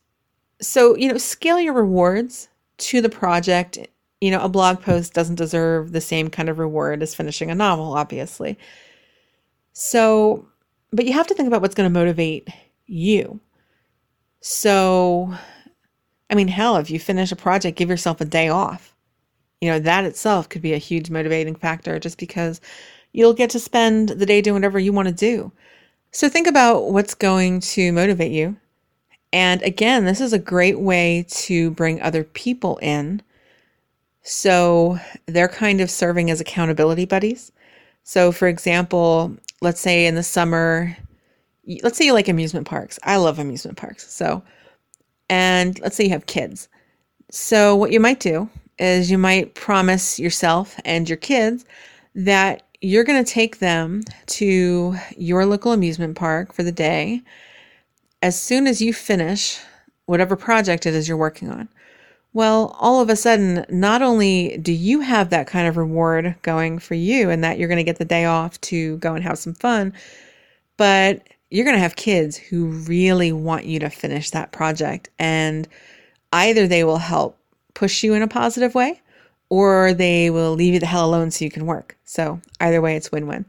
so, 0.61 0.97
you 0.97 1.09
know, 1.09 1.19
scale 1.19 1.59
your 1.59 1.73
rewards 1.73 2.49
to 2.79 3.01
the 3.01 3.09
project. 3.09 3.79
You 4.21 4.31
know, 4.31 4.41
a 4.41 4.49
blog 4.49 4.83
post 4.83 5.15
doesn't 5.15 5.37
deserve 5.37 5.93
the 5.93 6.01
same 6.01 6.29
kind 6.29 6.49
of 6.49 6.59
reward 6.59 7.03
as 7.03 7.15
finishing 7.15 7.51
a 7.51 7.55
novel, 7.55 7.95
obviously. 7.95 8.59
So, 9.73 10.47
but 10.93 11.07
you 11.07 11.13
have 11.15 11.27
to 11.29 11.35
think 11.35 11.47
about 11.47 11.63
what's 11.63 11.75
going 11.75 11.89
to 11.89 11.99
motivate 11.99 12.49
you. 12.87 13.41
So, 14.43 15.35
I 16.29 16.35
mean, 16.35 16.49
hell, 16.49 16.77
if 16.77 16.91
you 16.91 16.99
finish 16.99 17.33
a 17.33 17.37
project, 17.37 17.79
give 17.79 17.89
yourself 17.89 18.21
a 18.21 18.25
day 18.27 18.49
off. 18.49 18.95
You 19.61 19.71
know, 19.71 19.79
that 19.81 20.05
itself 20.05 20.49
could 20.49 20.63
be 20.63 20.73
a 20.75 20.79
huge 20.79 21.11
motivating 21.11 21.55
factor 21.55 21.99
just 21.99 22.19
because 22.19 22.61
you'll 23.13 23.35
get 23.35 23.51
to 23.51 23.61
spend 23.61 24.11
the 24.11 24.27
day 24.27 24.41
doing 24.41 24.55
whatever 24.55 24.79
you 24.79 24.93
want 24.93 25.09
to 25.09 25.15
do. 25.15 25.53
So, 26.13 26.29
think 26.29 26.47
about 26.47 26.91
what's 26.93 27.15
going 27.15 27.61
to 27.61 27.93
motivate 27.93 28.33
you. 28.33 28.57
And 29.33 29.63
again, 29.63 30.05
this 30.05 30.21
is 30.21 30.33
a 30.33 30.39
great 30.39 30.81
way 30.81 31.25
to 31.29 31.71
bring 31.73 32.01
other 32.01 32.25
people 32.25 32.79
in. 32.79 33.23
So, 34.23 34.99
they're 35.27 35.49
kind 35.49 35.81
of 35.81 35.91
serving 35.91 36.31
as 36.31 36.41
accountability 36.41 37.07
buddies. 37.07 37.53
So, 38.03 38.33
for 38.33 38.49
example, 38.49 39.37
let's 39.61 39.81
say 39.81 40.07
in 40.07 40.15
the 40.15 40.23
summer, 40.23 40.97
let's 41.83 41.97
say 41.97 42.07
you 42.07 42.13
like 42.13 42.29
amusement 42.29 42.67
parks. 42.67 42.99
I 43.03 43.17
love 43.17 43.39
amusement 43.39 43.79
parks. 43.79 44.13
So, 44.13 44.43
and 45.29 45.79
let's 45.81 45.97
say 45.97 46.05
you 46.05 46.11
have 46.11 46.27
kids. 46.27 46.69
So, 47.31 47.77
what 47.77 47.93
you 47.93 48.01
might 48.01 48.21
do 48.21 48.51
is 48.79 49.11
you 49.11 49.19
might 49.19 49.55
promise 49.55 50.19
yourself 50.19 50.81
and 50.85 51.09
your 51.09 51.19
kids 51.19 51.65
that 52.15 52.63
you're 52.81 53.05
going 53.05 53.23
to 53.23 53.31
take 53.31 53.59
them 53.59 54.03
to 54.27 54.97
your 55.17 55.47
local 55.47 55.73
amusement 55.73 56.17
park 56.17 56.53
for 56.53 56.63
the 56.63 56.73
day 56.73 57.23
as 58.23 58.41
soon 58.41 58.67
as 58.67 58.81
you 58.81 58.93
finish 58.93 59.59
whatever 60.07 60.37
project 60.37 60.87
it 60.87 60.95
is 60.95 61.09
you're 61.09 61.17
working 61.17 61.51
on. 61.51 61.69
Well, 62.33 62.77
all 62.79 63.01
of 63.01 63.11
a 63.11 63.17
sudden, 63.17 63.65
not 63.69 64.03
only 64.03 64.57
do 64.59 64.73
you 64.73 65.01
have 65.01 65.31
that 65.31 65.47
kind 65.47 65.67
of 65.67 65.77
reward 65.77 66.37
going 66.43 66.79
for 66.79 66.95
you 66.95 67.29
and 67.31 67.43
that 67.43 67.59
you're 67.59 67.69
going 67.69 67.79
to 67.79 67.85
get 67.85 67.99
the 67.99 68.05
day 68.05 68.25
off 68.25 68.61
to 68.63 68.99
go 68.99 69.15
and 69.15 69.25
have 69.25 69.39
some 69.39 69.55
fun, 69.55 69.93
but 70.77 71.27
you're 71.51 71.65
going 71.65 71.77
to 71.77 71.83
have 71.83 71.97
kids 71.97 72.37
who 72.37 72.67
really 72.67 73.33
want 73.33 73.65
you 73.65 73.81
to 73.81 73.91
finish 73.91 74.31
that 74.31 74.53
project. 74.53 75.09
And 75.19 75.67
either 76.33 76.69
they 76.69 76.85
will 76.85 76.99
help 76.99 77.37
push 77.75 78.05
you 78.05 78.15
in 78.15 78.23
a 78.23 78.29
positive 78.29 78.75
way 78.75 79.01
or 79.49 79.93
they 79.93 80.31
will 80.31 80.53
leave 80.53 80.75
you 80.75 80.81
the 80.81 80.87
hell 80.87 81.07
alone 81.09 81.33
so 81.33 81.45
you 81.45 81.51
can 81.51 81.67
work. 81.67 81.97
So 82.05 82.41
either 82.61 82.81
way, 82.81 82.97
it's 82.97 83.11
win 83.11 83.27
win. 83.27 83.45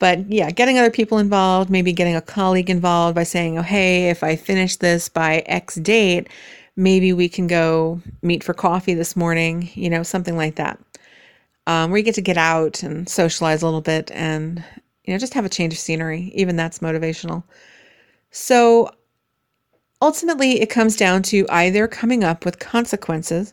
But 0.00 0.32
yeah, 0.32 0.50
getting 0.50 0.78
other 0.78 0.90
people 0.90 1.18
involved, 1.18 1.70
maybe 1.70 1.92
getting 1.92 2.16
a 2.16 2.22
colleague 2.22 2.70
involved 2.70 3.14
by 3.14 3.22
saying, 3.22 3.58
oh, 3.58 3.62
hey, 3.62 4.10
if 4.10 4.24
I 4.24 4.34
finish 4.34 4.76
this 4.76 5.08
by 5.08 5.40
X 5.46 5.76
date, 5.76 6.28
maybe 6.74 7.12
we 7.12 7.28
can 7.28 7.46
go 7.46 8.00
meet 8.22 8.42
for 8.42 8.54
coffee 8.54 8.94
this 8.94 9.14
morning, 9.14 9.70
you 9.74 9.90
know, 9.90 10.02
something 10.02 10.36
like 10.36 10.56
that. 10.56 10.80
Um, 11.66 11.90
where 11.90 11.98
you 11.98 12.04
get 12.04 12.14
to 12.16 12.22
get 12.22 12.38
out 12.38 12.82
and 12.82 13.08
socialize 13.08 13.62
a 13.62 13.66
little 13.66 13.82
bit 13.82 14.10
and 14.12 14.64
you 15.04 15.12
know, 15.12 15.18
just 15.18 15.34
have 15.34 15.44
a 15.44 15.50
change 15.50 15.74
of 15.74 15.78
scenery. 15.78 16.32
Even 16.34 16.56
that's 16.56 16.78
motivational. 16.78 17.44
So 18.30 18.90
ultimately, 20.00 20.60
it 20.60 20.70
comes 20.70 20.96
down 20.96 21.22
to 21.24 21.46
either 21.50 21.86
coming 21.88 22.24
up 22.24 22.44
with 22.44 22.58
consequences 22.58 23.52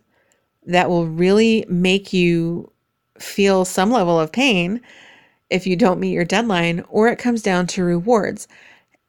that 0.65 0.89
will 0.89 1.07
really 1.07 1.65
make 1.67 2.13
you 2.13 2.71
feel 3.19 3.65
some 3.65 3.91
level 3.91 4.19
of 4.19 4.31
pain 4.31 4.81
if 5.49 5.65
you 5.65 5.75
don't 5.75 5.99
meet 5.99 6.13
your 6.13 6.25
deadline, 6.25 6.83
or 6.89 7.07
it 7.07 7.19
comes 7.19 7.41
down 7.41 7.67
to 7.67 7.83
rewards. 7.83 8.47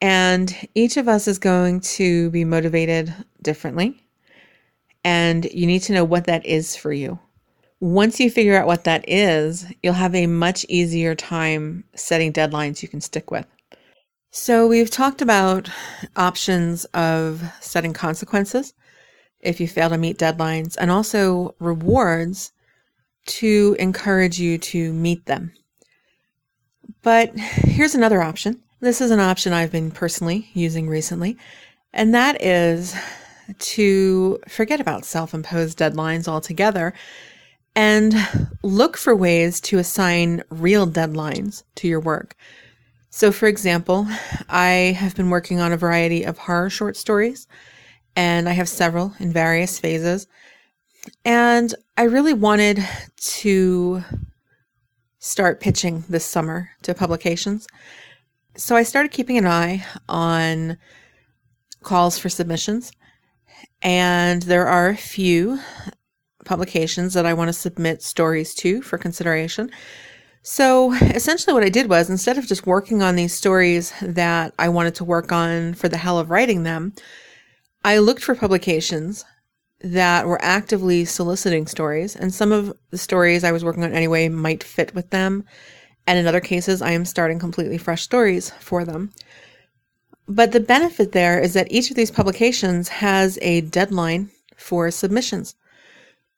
And 0.00 0.54
each 0.74 0.96
of 0.96 1.08
us 1.08 1.26
is 1.26 1.38
going 1.38 1.80
to 1.80 2.30
be 2.30 2.44
motivated 2.44 3.12
differently. 3.42 4.00
And 5.04 5.44
you 5.52 5.66
need 5.66 5.82
to 5.82 5.92
know 5.92 6.04
what 6.04 6.26
that 6.26 6.44
is 6.46 6.76
for 6.76 6.92
you. 6.92 7.18
Once 7.80 8.18
you 8.18 8.30
figure 8.30 8.56
out 8.56 8.66
what 8.66 8.84
that 8.84 9.04
is, 9.08 9.66
you'll 9.82 9.94
have 9.94 10.14
a 10.14 10.26
much 10.26 10.66
easier 10.68 11.14
time 11.14 11.84
setting 11.94 12.32
deadlines 12.32 12.82
you 12.82 12.88
can 12.88 13.00
stick 13.00 13.30
with. 13.30 13.46
So, 14.30 14.66
we've 14.66 14.90
talked 14.90 15.22
about 15.22 15.70
options 16.16 16.84
of 16.86 17.42
setting 17.60 17.92
consequences 17.92 18.74
if 19.40 19.60
you 19.60 19.68
fail 19.68 19.88
to 19.88 19.96
meet 19.96 20.18
deadlines, 20.18 20.76
and 20.78 20.90
also 20.90 21.54
rewards 21.60 22.52
to 23.26 23.76
encourage 23.78 24.38
you 24.38 24.58
to 24.58 24.92
meet 24.92 25.24
them. 25.26 25.52
But 27.02 27.36
here's 27.36 27.94
another 27.94 28.22
option. 28.22 28.60
This 28.80 29.00
is 29.00 29.10
an 29.10 29.20
option 29.20 29.52
I've 29.52 29.72
been 29.72 29.90
personally 29.90 30.48
using 30.54 30.88
recently, 30.88 31.36
and 31.92 32.14
that 32.14 32.42
is 32.42 32.94
to 33.58 34.38
forget 34.48 34.80
about 34.80 35.04
self 35.04 35.34
imposed 35.34 35.78
deadlines 35.78 36.28
altogether 36.28 36.94
and 37.74 38.14
look 38.62 38.96
for 38.96 39.14
ways 39.14 39.60
to 39.60 39.78
assign 39.78 40.42
real 40.50 40.86
deadlines 40.86 41.62
to 41.76 41.88
your 41.88 42.00
work. 42.00 42.34
So, 43.10 43.32
for 43.32 43.46
example, 43.46 44.06
I 44.48 44.96
have 44.98 45.16
been 45.16 45.30
working 45.30 45.60
on 45.60 45.72
a 45.72 45.76
variety 45.76 46.24
of 46.24 46.38
horror 46.38 46.70
short 46.70 46.96
stories, 46.96 47.46
and 48.14 48.48
I 48.48 48.52
have 48.52 48.68
several 48.68 49.14
in 49.18 49.32
various 49.32 49.78
phases. 49.78 50.26
And 51.24 51.74
I 51.96 52.02
really 52.02 52.34
wanted 52.34 52.84
to 53.16 54.02
start 55.18 55.60
pitching 55.60 56.04
this 56.08 56.24
summer 56.24 56.70
to 56.82 56.94
publications. 56.94 57.66
So 58.56 58.76
I 58.76 58.82
started 58.82 59.12
keeping 59.12 59.38
an 59.38 59.46
eye 59.46 59.84
on 60.08 60.78
calls 61.82 62.18
for 62.18 62.28
submissions. 62.28 62.92
And 63.82 64.42
there 64.42 64.66
are 64.66 64.88
a 64.88 64.96
few 64.96 65.60
publications 66.44 67.14
that 67.14 67.26
I 67.26 67.34
want 67.34 67.48
to 67.48 67.52
submit 67.52 68.02
stories 68.02 68.54
to 68.56 68.82
for 68.82 68.98
consideration. 68.98 69.70
So 70.42 70.92
essentially, 70.94 71.54
what 71.54 71.64
I 71.64 71.68
did 71.68 71.88
was 71.88 72.10
instead 72.10 72.38
of 72.38 72.46
just 72.46 72.66
working 72.66 73.02
on 73.02 73.16
these 73.16 73.34
stories 73.34 73.92
that 74.00 74.54
I 74.58 74.68
wanted 74.68 74.94
to 74.96 75.04
work 75.04 75.30
on 75.30 75.74
for 75.74 75.88
the 75.88 75.98
hell 75.98 76.18
of 76.18 76.30
writing 76.30 76.62
them, 76.62 76.94
I 77.84 77.98
looked 77.98 78.22
for 78.22 78.34
publications 78.34 79.24
that 79.80 80.26
were 80.26 80.42
actively 80.42 81.04
soliciting 81.04 81.66
stories, 81.66 82.16
and 82.16 82.34
some 82.34 82.52
of 82.52 82.76
the 82.90 82.98
stories 82.98 83.44
I 83.44 83.52
was 83.52 83.64
working 83.64 83.84
on 83.84 83.92
anyway 83.92 84.28
might 84.28 84.64
fit 84.64 84.94
with 84.94 85.10
them. 85.10 85.44
And 86.06 86.18
in 86.18 86.26
other 86.26 86.40
cases, 86.40 86.82
I 86.82 86.92
am 86.92 87.04
starting 87.04 87.38
completely 87.38 87.78
fresh 87.78 88.02
stories 88.02 88.50
for 88.60 88.84
them. 88.84 89.12
But 90.26 90.52
the 90.52 90.60
benefit 90.60 91.12
there 91.12 91.40
is 91.40 91.54
that 91.54 91.70
each 91.70 91.90
of 91.90 91.96
these 91.96 92.10
publications 92.10 92.88
has 92.88 93.38
a 93.40 93.62
deadline 93.62 94.30
for 94.56 94.90
submissions. 94.90 95.54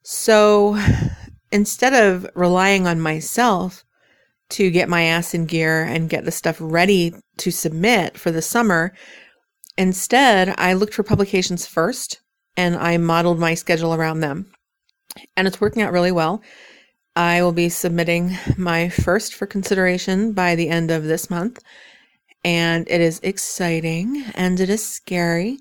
So 0.03 0.79
instead 1.53 1.95
of 1.95 2.27
relying 2.35 2.87
on 2.87 3.01
myself 3.01 3.85
to 4.51 4.71
get 4.71 4.89
my 4.89 5.03
ass 5.03 5.35
in 5.35 5.47
gear 5.47 5.83
and 5.85 6.11
get 6.11 6.25
the 6.25 6.33
stuff 6.33 6.57
ready 6.61 7.15
to 7.39 7.51
submit 7.51 8.19
for 8.19 8.31
the 8.31 8.43
summer, 8.43 8.93
instead 9.79 10.55
I 10.59 10.75
looked 10.75 10.95
for 10.95 11.03
publications 11.03 11.67
first 11.67 12.20
and 12.57 12.77
I 12.77 12.97
modeled 12.99 13.39
my 13.39 13.55
schedule 13.55 13.95
around 13.95 14.21
them. 14.21 14.53
And 15.37 15.47
it's 15.47 15.61
working 15.61 15.83
out 15.83 15.93
really 15.93 16.13
well. 16.13 16.43
I 17.17 17.43
will 17.43 17.53
be 17.53 17.69
submitting 17.69 18.37
my 18.57 18.89
first 18.89 19.35
for 19.35 19.47
consideration 19.47 20.33
by 20.33 20.55
the 20.55 20.69
end 20.69 20.91
of 20.91 21.05
this 21.05 21.31
month. 21.31 21.63
And 22.45 22.89
it 22.89 23.01
is 23.01 23.21
exciting 23.23 24.25
and 24.35 24.61
it 24.61 24.71
is 24.71 24.87
scary. 24.87 25.59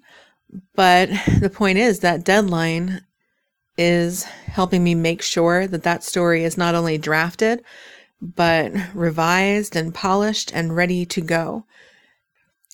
But 0.76 1.10
the 1.40 1.50
point 1.50 1.78
is 1.78 2.00
that 2.00 2.24
deadline 2.24 3.02
is 3.78 4.24
helping 4.24 4.84
me 4.84 4.96
make 4.96 5.22
sure 5.22 5.68
that 5.68 5.84
that 5.84 6.04
story 6.04 6.44
is 6.44 6.58
not 6.58 6.76
only 6.76 6.98
drafted, 6.98 7.64
but 8.22 8.72
revised 8.94 9.76
and 9.76 9.94
polished 9.94 10.52
and 10.54 10.76
ready 10.76 11.06
to 11.06 11.22
go. 11.22 11.66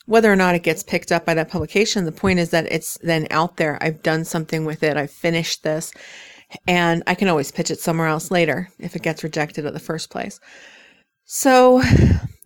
Whether 0.06 0.32
or 0.32 0.36
not 0.36 0.56
it 0.56 0.64
gets 0.64 0.84
picked 0.84 1.12
up 1.12 1.26
by 1.26 1.34
that 1.34 1.50
publication, 1.50 2.06
the 2.06 2.12
point 2.12 2.40
is 2.40 2.52
that 2.52 2.72
it's 2.72 2.98
then 3.02 3.28
out 3.32 3.58
there. 3.58 3.78
I've 3.82 4.04
done 4.04 4.24
something 4.24 4.66
with 4.66 4.84
it. 4.84 4.98
I've 4.98 5.12
finished 5.12 5.64
this 5.64 5.92
and 6.68 7.04
I 7.08 7.16
can 7.16 7.28
always 7.28 7.52
pitch 7.52 7.72
it 7.72 7.80
somewhere 7.80 8.08
else 8.08 8.32
later 8.32 8.70
if 8.80 8.96
it 8.96 9.02
gets 9.02 9.24
rejected 9.24 9.66
at 9.66 9.74
the 9.74 9.80
first 9.80 10.10
place. 10.10 10.40
So 11.26 11.82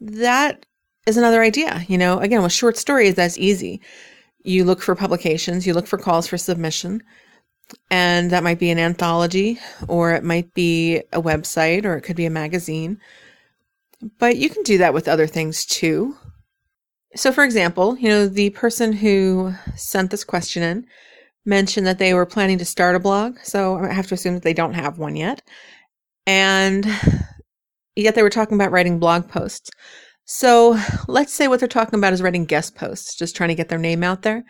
that 0.02 0.65
is 1.06 1.17
another 1.17 1.41
idea. 1.41 1.84
You 1.88 1.98
know, 1.98 2.19
again, 2.19 2.41
with 2.41 2.54
short 2.54 2.78
stories, 2.78 3.15
that's 3.15 3.38
easy. 3.38 3.82
You 4.43 4.63
look 4.63 4.82
for 4.82 4.95
publications, 4.95 5.67
you 5.67 5.74
look 5.74 5.88
for 5.88 5.98
calls 5.98 6.28
for 6.28 6.38
submission, 6.38 7.04
and 7.91 8.32
that 8.32 8.43
might 8.43 8.60
be 8.60 8.69
an 8.69 8.80
anthology, 8.80 9.60
or 9.88 10.13
it 10.13 10.24
might 10.24 10.54
be 10.54 10.98
a 11.12 11.22
website, 11.22 11.86
or 11.86 11.95
it 11.98 12.02
could 12.02 12.15
be 12.15 12.26
a 12.26 12.32
magazine. 12.32 13.00
But 14.17 14.38
you 14.38 14.50
can 14.50 14.63
do 14.63 14.78
that 14.78 14.93
with 14.93 15.10
other 15.10 15.28
things 15.28 15.65
too. 15.65 16.15
So, 17.15 17.32
for 17.32 17.43
example, 17.43 17.98
you 17.98 18.08
know, 18.08 18.28
the 18.28 18.52
person 18.52 18.93
who 18.93 19.54
sent 19.76 20.12
this 20.12 20.24
question 20.24 20.62
in 20.62 20.86
mentioned 21.45 21.88
that 21.88 21.98
they 21.98 22.13
were 22.13 22.26
planning 22.26 22.60
to 22.60 22.65
start 22.65 22.95
a 22.95 23.00
blog. 23.00 23.38
So, 23.43 23.78
I 23.78 23.91
have 23.91 24.08
to 24.08 24.13
assume 24.13 24.36
that 24.36 24.43
they 24.43 24.54
don't 24.54 24.76
have 24.76 25.00
one 25.00 25.15
yet. 25.15 25.41
And 26.28 26.86
yet 27.95 28.13
they 28.13 28.22
were 28.22 28.30
talking 28.30 28.56
about 28.56 28.72
writing 28.72 29.00
blog 29.00 29.28
posts. 29.28 29.72
So, 30.26 30.80
let's 31.08 31.34
say 31.34 31.48
what 31.48 31.60
they're 31.60 31.67
talking 31.67 31.98
about 31.98 32.13
is 32.13 32.22
writing 32.22 32.45
guest 32.45 32.76
posts, 32.76 33.15
just 33.15 33.36
trying 33.36 33.50
to 33.50 33.56
get 33.56 33.69
their 33.69 33.80
name 33.80 34.04
out 34.04 34.22
there. 34.22 34.43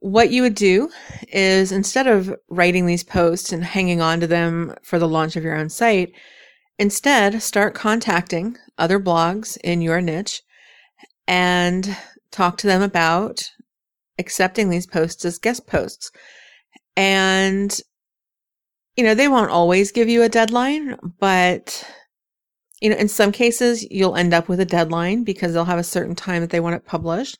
What 0.00 0.30
you 0.30 0.42
would 0.42 0.54
do 0.54 0.90
is 1.32 1.72
instead 1.72 2.06
of 2.06 2.34
writing 2.50 2.84
these 2.84 3.02
posts 3.02 3.52
and 3.52 3.64
hanging 3.64 4.02
on 4.02 4.20
to 4.20 4.26
them 4.26 4.74
for 4.82 4.98
the 4.98 5.08
launch 5.08 5.36
of 5.36 5.42
your 5.42 5.56
own 5.56 5.70
site, 5.70 6.12
instead 6.78 7.40
start 7.40 7.72
contacting 7.72 8.58
other 8.76 9.00
blogs 9.00 9.56
in 9.64 9.80
your 9.80 10.02
niche 10.02 10.42
and 11.26 11.96
talk 12.30 12.58
to 12.58 12.66
them 12.66 12.82
about 12.82 13.50
accepting 14.18 14.70
these 14.70 14.86
posts 14.86 15.24
as 15.24 15.38
guest 15.38 15.66
posts. 15.66 16.10
And, 16.96 17.76
you 18.96 19.04
know, 19.04 19.14
they 19.14 19.28
won't 19.28 19.50
always 19.50 19.92
give 19.92 20.08
you 20.08 20.22
a 20.22 20.28
deadline, 20.28 20.96
but, 21.18 21.84
you 22.80 22.90
know, 22.90 22.96
in 22.96 23.08
some 23.08 23.32
cases, 23.32 23.86
you'll 23.90 24.16
end 24.16 24.32
up 24.34 24.48
with 24.48 24.60
a 24.60 24.64
deadline 24.64 25.24
because 25.24 25.52
they'll 25.52 25.64
have 25.64 25.78
a 25.78 25.84
certain 25.84 26.14
time 26.14 26.40
that 26.42 26.50
they 26.50 26.60
want 26.60 26.76
it 26.76 26.86
published. 26.86 27.38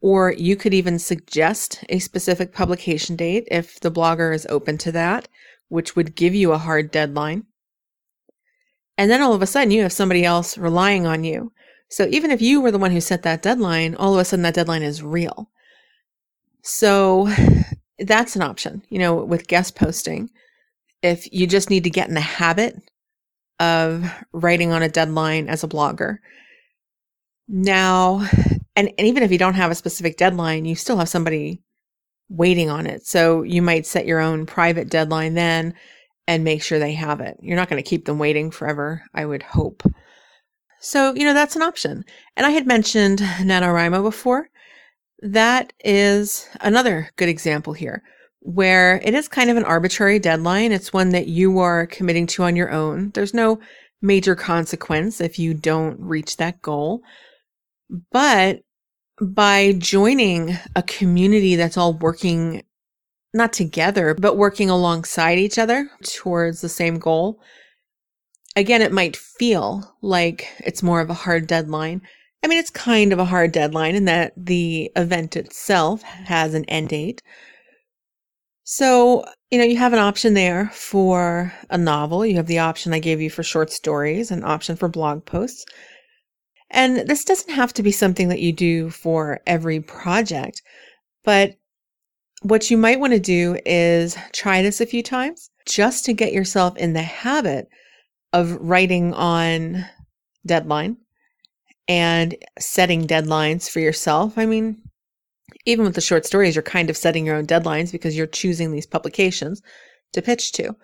Or 0.00 0.32
you 0.32 0.56
could 0.56 0.74
even 0.74 0.98
suggest 0.98 1.84
a 1.88 2.00
specific 2.00 2.52
publication 2.52 3.14
date 3.14 3.46
if 3.50 3.78
the 3.80 3.90
blogger 3.90 4.34
is 4.34 4.46
open 4.46 4.76
to 4.78 4.92
that, 4.92 5.28
which 5.68 5.94
would 5.94 6.16
give 6.16 6.34
you 6.34 6.52
a 6.52 6.58
hard 6.58 6.90
deadline. 6.90 7.44
And 8.98 9.10
then 9.10 9.22
all 9.22 9.32
of 9.32 9.42
a 9.42 9.46
sudden 9.46 9.70
you 9.70 9.82
have 9.82 9.92
somebody 9.92 10.24
else 10.24 10.58
relying 10.58 11.06
on 11.06 11.24
you. 11.24 11.52
So 11.92 12.08
even 12.10 12.30
if 12.30 12.40
you 12.40 12.62
were 12.62 12.70
the 12.70 12.78
one 12.78 12.90
who 12.90 13.02
set 13.02 13.22
that 13.24 13.42
deadline, 13.42 13.94
all 13.96 14.14
of 14.14 14.20
a 14.20 14.24
sudden 14.24 14.44
that 14.44 14.54
deadline 14.54 14.82
is 14.82 15.02
real. 15.02 15.50
So 16.62 17.28
that's 17.98 18.34
an 18.34 18.40
option, 18.40 18.82
you 18.88 18.98
know, 18.98 19.14
with 19.16 19.46
guest 19.46 19.76
posting. 19.76 20.30
If 21.02 21.30
you 21.30 21.46
just 21.46 21.68
need 21.68 21.84
to 21.84 21.90
get 21.90 22.08
in 22.08 22.14
the 22.14 22.20
habit 22.20 22.80
of 23.60 24.10
writing 24.32 24.72
on 24.72 24.82
a 24.82 24.88
deadline 24.88 25.50
as 25.50 25.62
a 25.62 25.68
blogger. 25.68 26.16
Now, 27.46 28.26
and, 28.74 28.90
and 28.96 29.06
even 29.06 29.22
if 29.22 29.30
you 29.30 29.36
don't 29.36 29.54
have 29.54 29.70
a 29.70 29.74
specific 29.74 30.16
deadline, 30.16 30.64
you 30.64 30.74
still 30.74 30.96
have 30.96 31.10
somebody 31.10 31.60
waiting 32.30 32.70
on 32.70 32.86
it. 32.86 33.06
So 33.06 33.42
you 33.42 33.60
might 33.60 33.84
set 33.84 34.06
your 34.06 34.20
own 34.20 34.46
private 34.46 34.88
deadline 34.88 35.34
then 35.34 35.74
and 36.26 36.42
make 36.42 36.62
sure 36.62 36.78
they 36.78 36.94
have 36.94 37.20
it. 37.20 37.36
You're 37.42 37.56
not 37.56 37.68
going 37.68 37.82
to 37.82 37.88
keep 37.88 38.06
them 38.06 38.18
waiting 38.18 38.50
forever, 38.50 39.02
I 39.12 39.26
would 39.26 39.42
hope. 39.42 39.82
So, 40.82 41.14
you 41.14 41.24
know, 41.24 41.32
that's 41.32 41.54
an 41.54 41.62
option. 41.62 42.04
And 42.36 42.44
I 42.44 42.50
had 42.50 42.66
mentioned 42.66 43.20
NaNoWriMo 43.20 44.02
before. 44.02 44.48
That 45.20 45.72
is 45.84 46.48
another 46.60 47.08
good 47.16 47.28
example 47.28 47.72
here 47.72 48.02
where 48.40 49.00
it 49.04 49.14
is 49.14 49.28
kind 49.28 49.48
of 49.48 49.56
an 49.56 49.64
arbitrary 49.64 50.18
deadline. 50.18 50.72
It's 50.72 50.92
one 50.92 51.10
that 51.10 51.28
you 51.28 51.60
are 51.60 51.86
committing 51.86 52.26
to 52.28 52.42
on 52.42 52.56
your 52.56 52.72
own. 52.72 53.10
There's 53.14 53.32
no 53.32 53.60
major 54.02 54.34
consequence 54.34 55.20
if 55.20 55.38
you 55.38 55.54
don't 55.54 56.00
reach 56.00 56.38
that 56.38 56.60
goal. 56.60 57.02
But 58.10 58.62
by 59.20 59.74
joining 59.78 60.58
a 60.74 60.82
community 60.82 61.54
that's 61.54 61.76
all 61.76 61.92
working 61.92 62.64
not 63.32 63.52
together, 63.52 64.14
but 64.14 64.36
working 64.36 64.68
alongside 64.68 65.38
each 65.38 65.60
other 65.60 65.88
towards 66.02 66.60
the 66.60 66.68
same 66.68 66.98
goal, 66.98 67.40
again, 68.56 68.82
it 68.82 68.92
might 68.92 69.16
feel 69.16 69.96
like 70.02 70.48
it's 70.60 70.82
more 70.82 71.00
of 71.00 71.10
a 71.10 71.14
hard 71.14 71.46
deadline. 71.46 72.02
I 72.44 72.48
mean, 72.48 72.58
it's 72.58 72.70
kind 72.70 73.12
of 73.12 73.18
a 73.18 73.24
hard 73.24 73.52
deadline 73.52 73.94
in 73.94 74.04
that 74.06 74.32
the 74.36 74.90
event 74.96 75.36
itself 75.36 76.02
has 76.02 76.54
an 76.54 76.64
end 76.66 76.88
date. 76.88 77.22
So, 78.64 79.24
you 79.50 79.58
know, 79.58 79.64
you 79.64 79.76
have 79.76 79.92
an 79.92 79.98
option 79.98 80.34
there 80.34 80.70
for 80.72 81.52
a 81.70 81.78
novel. 81.78 82.24
You 82.24 82.36
have 82.36 82.46
the 82.46 82.58
option 82.58 82.92
I 82.92 82.98
gave 82.98 83.20
you 83.20 83.30
for 83.30 83.42
short 83.42 83.70
stories, 83.70 84.30
an 84.30 84.44
option 84.44 84.76
for 84.76 84.88
blog 84.88 85.24
posts. 85.24 85.64
And 86.70 87.08
this 87.08 87.24
doesn't 87.24 87.52
have 87.52 87.72
to 87.74 87.82
be 87.82 87.92
something 87.92 88.28
that 88.28 88.40
you 88.40 88.52
do 88.52 88.88
for 88.90 89.40
every 89.46 89.80
project, 89.80 90.62
but 91.22 91.56
what 92.40 92.70
you 92.70 92.76
might 92.76 92.98
want 92.98 93.12
to 93.12 93.20
do 93.20 93.58
is 93.64 94.16
try 94.32 94.62
this 94.62 94.80
a 94.80 94.86
few 94.86 95.02
times 95.02 95.50
just 95.66 96.04
to 96.06 96.12
get 96.12 96.32
yourself 96.32 96.76
in 96.76 96.92
the 96.92 97.02
habit 97.02 97.68
of 98.32 98.56
writing 98.60 99.12
on 99.14 99.84
deadline 100.46 100.96
and 101.88 102.36
setting 102.58 103.06
deadlines 103.06 103.68
for 103.68 103.80
yourself. 103.80 104.38
I 104.38 104.46
mean, 104.46 104.82
even 105.66 105.84
with 105.84 105.94
the 105.94 106.00
short 106.00 106.26
stories, 106.26 106.54
you're 106.54 106.62
kind 106.62 106.90
of 106.90 106.96
setting 106.96 107.26
your 107.26 107.36
own 107.36 107.46
deadlines 107.46 107.92
because 107.92 108.16
you're 108.16 108.26
choosing 108.26 108.72
these 108.72 108.86
publications 108.86 109.62
to 110.12 110.22
pitch 110.22 110.52
to. 110.52 110.74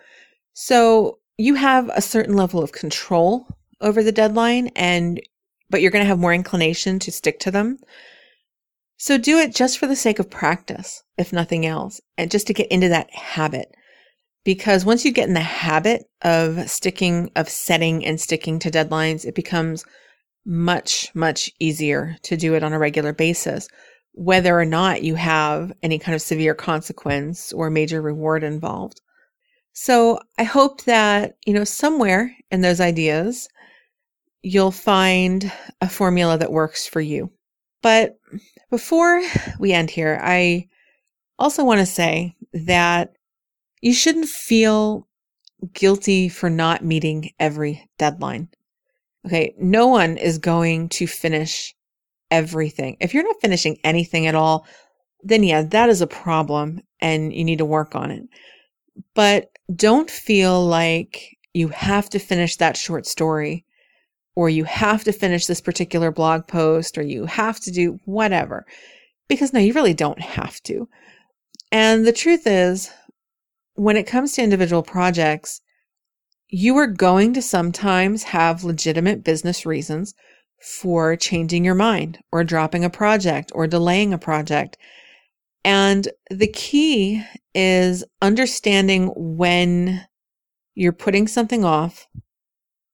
So 0.53 1.19
you 1.37 1.55
have 1.55 1.89
a 1.89 2.01
certain 2.01 2.35
level 2.35 2.61
of 2.61 2.71
control 2.71 3.47
over 3.81 4.03
the 4.03 4.11
deadline 4.11 4.67
and 4.75 5.21
but 5.69 5.81
you're 5.81 5.91
going 5.91 6.03
to 6.03 6.07
have 6.07 6.19
more 6.19 6.33
inclination 6.33 6.97
to 6.99 7.11
stick 7.11 7.39
to 7.39 7.51
them. 7.51 7.77
So 8.97 9.17
do 9.17 9.37
it 9.37 9.55
just 9.55 9.77
for 9.77 9.87
the 9.87 9.95
sake 9.95 10.19
of 10.19 10.29
practice, 10.29 11.03
if 11.17 11.31
nothing 11.31 11.65
else, 11.65 12.01
and 12.17 12.31
just 12.31 12.47
to 12.47 12.53
get 12.53 12.71
into 12.71 12.89
that 12.89 13.13
habit. 13.13 13.73
Because 14.45 14.85
once 14.85 15.05
you 15.05 15.11
get 15.11 15.27
in 15.27 15.33
the 15.33 15.41
habit 15.41 16.05
of 16.21 16.69
sticking, 16.69 17.31
of 17.35 17.49
setting 17.49 18.05
and 18.05 18.19
sticking 18.19 18.59
to 18.59 18.71
deadlines, 18.71 19.25
it 19.25 19.35
becomes 19.35 19.83
much, 20.45 21.13
much 21.13 21.51
easier 21.59 22.15
to 22.23 22.37
do 22.37 22.55
it 22.55 22.63
on 22.63 22.73
a 22.73 22.79
regular 22.79 23.13
basis, 23.13 23.67
whether 24.13 24.57
or 24.57 24.65
not 24.65 25.03
you 25.03 25.15
have 25.15 25.71
any 25.83 25.99
kind 25.99 26.15
of 26.15 26.21
severe 26.21 26.55
consequence 26.55 27.51
or 27.53 27.69
major 27.69 28.01
reward 28.01 28.43
involved. 28.43 29.01
So 29.73 30.19
I 30.37 30.43
hope 30.43 30.83
that, 30.85 31.35
you 31.45 31.53
know, 31.53 31.63
somewhere 31.63 32.35
in 32.49 32.61
those 32.61 32.81
ideas, 32.81 33.47
you'll 34.41 34.71
find 34.71 35.51
a 35.81 35.89
formula 35.89 36.37
that 36.37 36.51
works 36.51 36.87
for 36.87 37.01
you. 37.01 37.31
But 37.81 38.17
before 38.69 39.21
we 39.59 39.73
end 39.73 39.89
here, 39.89 40.19
I 40.21 40.67
also 41.37 41.63
want 41.63 41.79
to 41.79 41.85
say 41.85 42.35
that 42.53 43.13
you 43.81 43.93
shouldn't 43.93 44.27
feel 44.27 45.07
guilty 45.73 46.29
for 46.29 46.49
not 46.49 46.83
meeting 46.83 47.31
every 47.39 47.89
deadline. 47.97 48.49
Okay, 49.25 49.53
no 49.59 49.87
one 49.87 50.17
is 50.17 50.37
going 50.37 50.89
to 50.89 51.07
finish 51.07 51.75
everything. 52.31 52.97
If 52.99 53.13
you're 53.13 53.23
not 53.23 53.41
finishing 53.41 53.77
anything 53.83 54.27
at 54.27 54.35
all, 54.35 54.65
then 55.21 55.43
yeah, 55.43 55.63
that 55.63 55.89
is 55.89 56.01
a 56.01 56.07
problem 56.07 56.81
and 57.01 57.33
you 57.33 57.43
need 57.43 57.57
to 57.57 57.65
work 57.65 57.95
on 57.95 58.11
it. 58.11 58.23
But 59.13 59.49
don't 59.75 60.09
feel 60.09 60.65
like 60.65 61.37
you 61.53 61.67
have 61.69 62.09
to 62.11 62.19
finish 62.19 62.55
that 62.57 62.77
short 62.77 63.05
story 63.05 63.65
or 64.39 64.49
you 64.49 64.63
have 64.63 65.03
to 65.03 65.11
finish 65.11 65.47
this 65.47 65.59
particular 65.59 66.11
blog 66.11 66.47
post, 66.47 66.97
or 66.97 67.01
you 67.01 67.25
have 67.25 67.59
to 67.59 67.71
do 67.71 67.99
whatever. 68.05 68.65
Because 69.27 69.51
no, 69.51 69.59
you 69.59 69.73
really 69.73 69.93
don't 69.93 70.21
have 70.21 70.61
to. 70.63 70.87
And 71.73 72.07
the 72.07 72.13
truth 72.13 72.47
is, 72.47 72.89
when 73.79 73.95
it 73.95 74.05
comes 74.05 74.33
to 74.33 74.43
individual 74.43 74.83
projects, 74.83 75.61
you 76.49 76.75
are 76.75 76.85
going 76.85 77.33
to 77.33 77.41
sometimes 77.41 78.23
have 78.23 78.65
legitimate 78.65 79.23
business 79.23 79.65
reasons 79.65 80.13
for 80.61 81.15
changing 81.15 81.63
your 81.63 81.75
mind 81.75 82.19
or 82.29 82.43
dropping 82.43 82.83
a 82.83 82.89
project 82.89 83.53
or 83.55 83.67
delaying 83.67 84.11
a 84.13 84.17
project. 84.17 84.77
And 85.63 86.09
the 86.29 86.47
key 86.47 87.23
is 87.55 88.03
understanding 88.21 89.13
when 89.15 90.05
you're 90.75 90.91
putting 90.91 91.29
something 91.29 91.63
off 91.63 92.05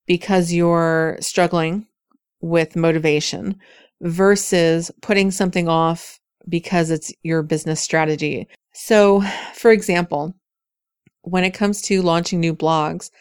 because 0.05 0.53
you're 0.53 1.17
struggling 1.19 1.87
with 2.41 2.75
motivation 2.75 3.55
versus 4.01 4.91
putting 5.01 5.31
something 5.31 5.67
off 5.67 6.19
because 6.47 6.91
it's 6.91 7.11
your 7.23 7.41
business 7.41 7.81
strategy. 7.81 8.47
So, 8.71 9.23
for 9.55 9.71
example, 9.71 10.35
when 11.25 11.43
it 11.43 11.53
comes 11.53 11.81
to 11.83 12.01
launching 12.01 12.39
new 12.39 12.55
blogs, 12.55 13.11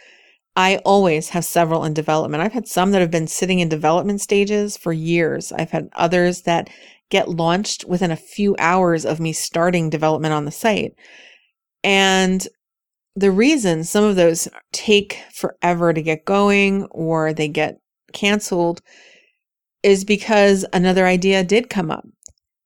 I 0.56 0.76
always 0.84 1.30
have 1.30 1.44
several 1.44 1.84
in 1.84 1.94
development. 1.94 2.42
I've 2.42 2.52
had 2.52 2.68
some 2.68 2.92
that 2.92 3.00
have 3.00 3.10
been 3.10 3.26
sitting 3.26 3.58
in 3.58 3.68
development 3.68 4.20
stages 4.20 4.76
for 4.76 4.92
years. 4.92 5.50
I've 5.50 5.70
had 5.70 5.88
others 5.94 6.42
that 6.42 6.70
get 7.10 7.28
launched 7.28 7.84
within 7.84 8.10
a 8.10 8.16
few 8.16 8.54
hours 8.58 9.04
of 9.04 9.20
me 9.20 9.32
starting 9.32 9.90
development 9.90 10.32
on 10.32 10.44
the 10.44 10.50
site. 10.50 10.94
And 11.82 12.46
the 13.16 13.30
reason 13.30 13.84
some 13.84 14.04
of 14.04 14.16
those 14.16 14.48
take 14.72 15.18
forever 15.32 15.92
to 15.92 16.02
get 16.02 16.24
going 16.24 16.84
or 16.86 17.32
they 17.32 17.48
get 17.48 17.78
canceled 18.12 18.80
is 19.82 20.04
because 20.04 20.64
another 20.72 21.06
idea 21.06 21.44
did 21.44 21.68
come 21.68 21.90
up. 21.90 22.06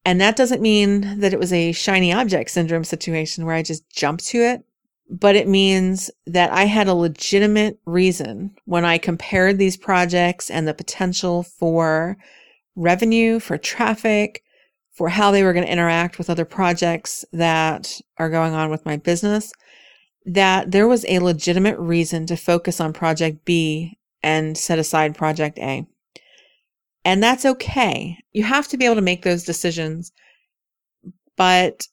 And 0.04 0.20
that 0.20 0.36
doesn't 0.36 0.62
mean 0.62 1.20
that 1.20 1.32
it 1.32 1.38
was 1.38 1.52
a 1.52 1.72
shiny 1.72 2.12
object 2.12 2.50
syndrome 2.50 2.84
situation 2.84 3.44
where 3.44 3.54
I 3.54 3.62
just 3.62 3.88
jumped 3.90 4.24
to 4.28 4.38
it, 4.38 4.62
but 5.08 5.36
it 5.36 5.48
means 5.48 6.10
that 6.26 6.52
I 6.52 6.64
had 6.64 6.86
a 6.86 6.94
legitimate 6.94 7.78
reason 7.86 8.54
when 8.64 8.84
I 8.84 8.98
compared 8.98 9.58
these 9.58 9.76
projects 9.76 10.50
and 10.50 10.68
the 10.68 10.74
potential 10.74 11.42
for 11.42 12.18
revenue, 12.76 13.40
for 13.40 13.56
traffic, 13.56 14.42
for 14.92 15.08
how 15.08 15.30
they 15.30 15.42
were 15.42 15.52
going 15.52 15.64
to 15.64 15.72
interact 15.72 16.18
with 16.18 16.28
other 16.28 16.44
projects 16.44 17.24
that 17.32 18.00
are 18.18 18.28
going 18.28 18.52
on 18.52 18.70
with 18.70 18.84
my 18.84 18.96
business, 18.96 19.52
that 20.26 20.72
there 20.72 20.88
was 20.88 21.06
a 21.08 21.20
legitimate 21.20 21.78
reason 21.78 22.26
to 22.26 22.36
focus 22.36 22.80
on 22.80 22.92
project 22.92 23.44
B 23.44 23.98
and 24.22 24.58
set 24.58 24.78
aside 24.78 25.16
project 25.16 25.58
A. 25.58 25.86
And 27.04 27.22
that's 27.22 27.46
okay. 27.46 28.18
You 28.32 28.42
have 28.42 28.68
to 28.68 28.76
be 28.76 28.84
able 28.84 28.96
to 28.96 29.00
make 29.00 29.22
those 29.22 29.44
decisions. 29.44 30.12
But 31.36 31.86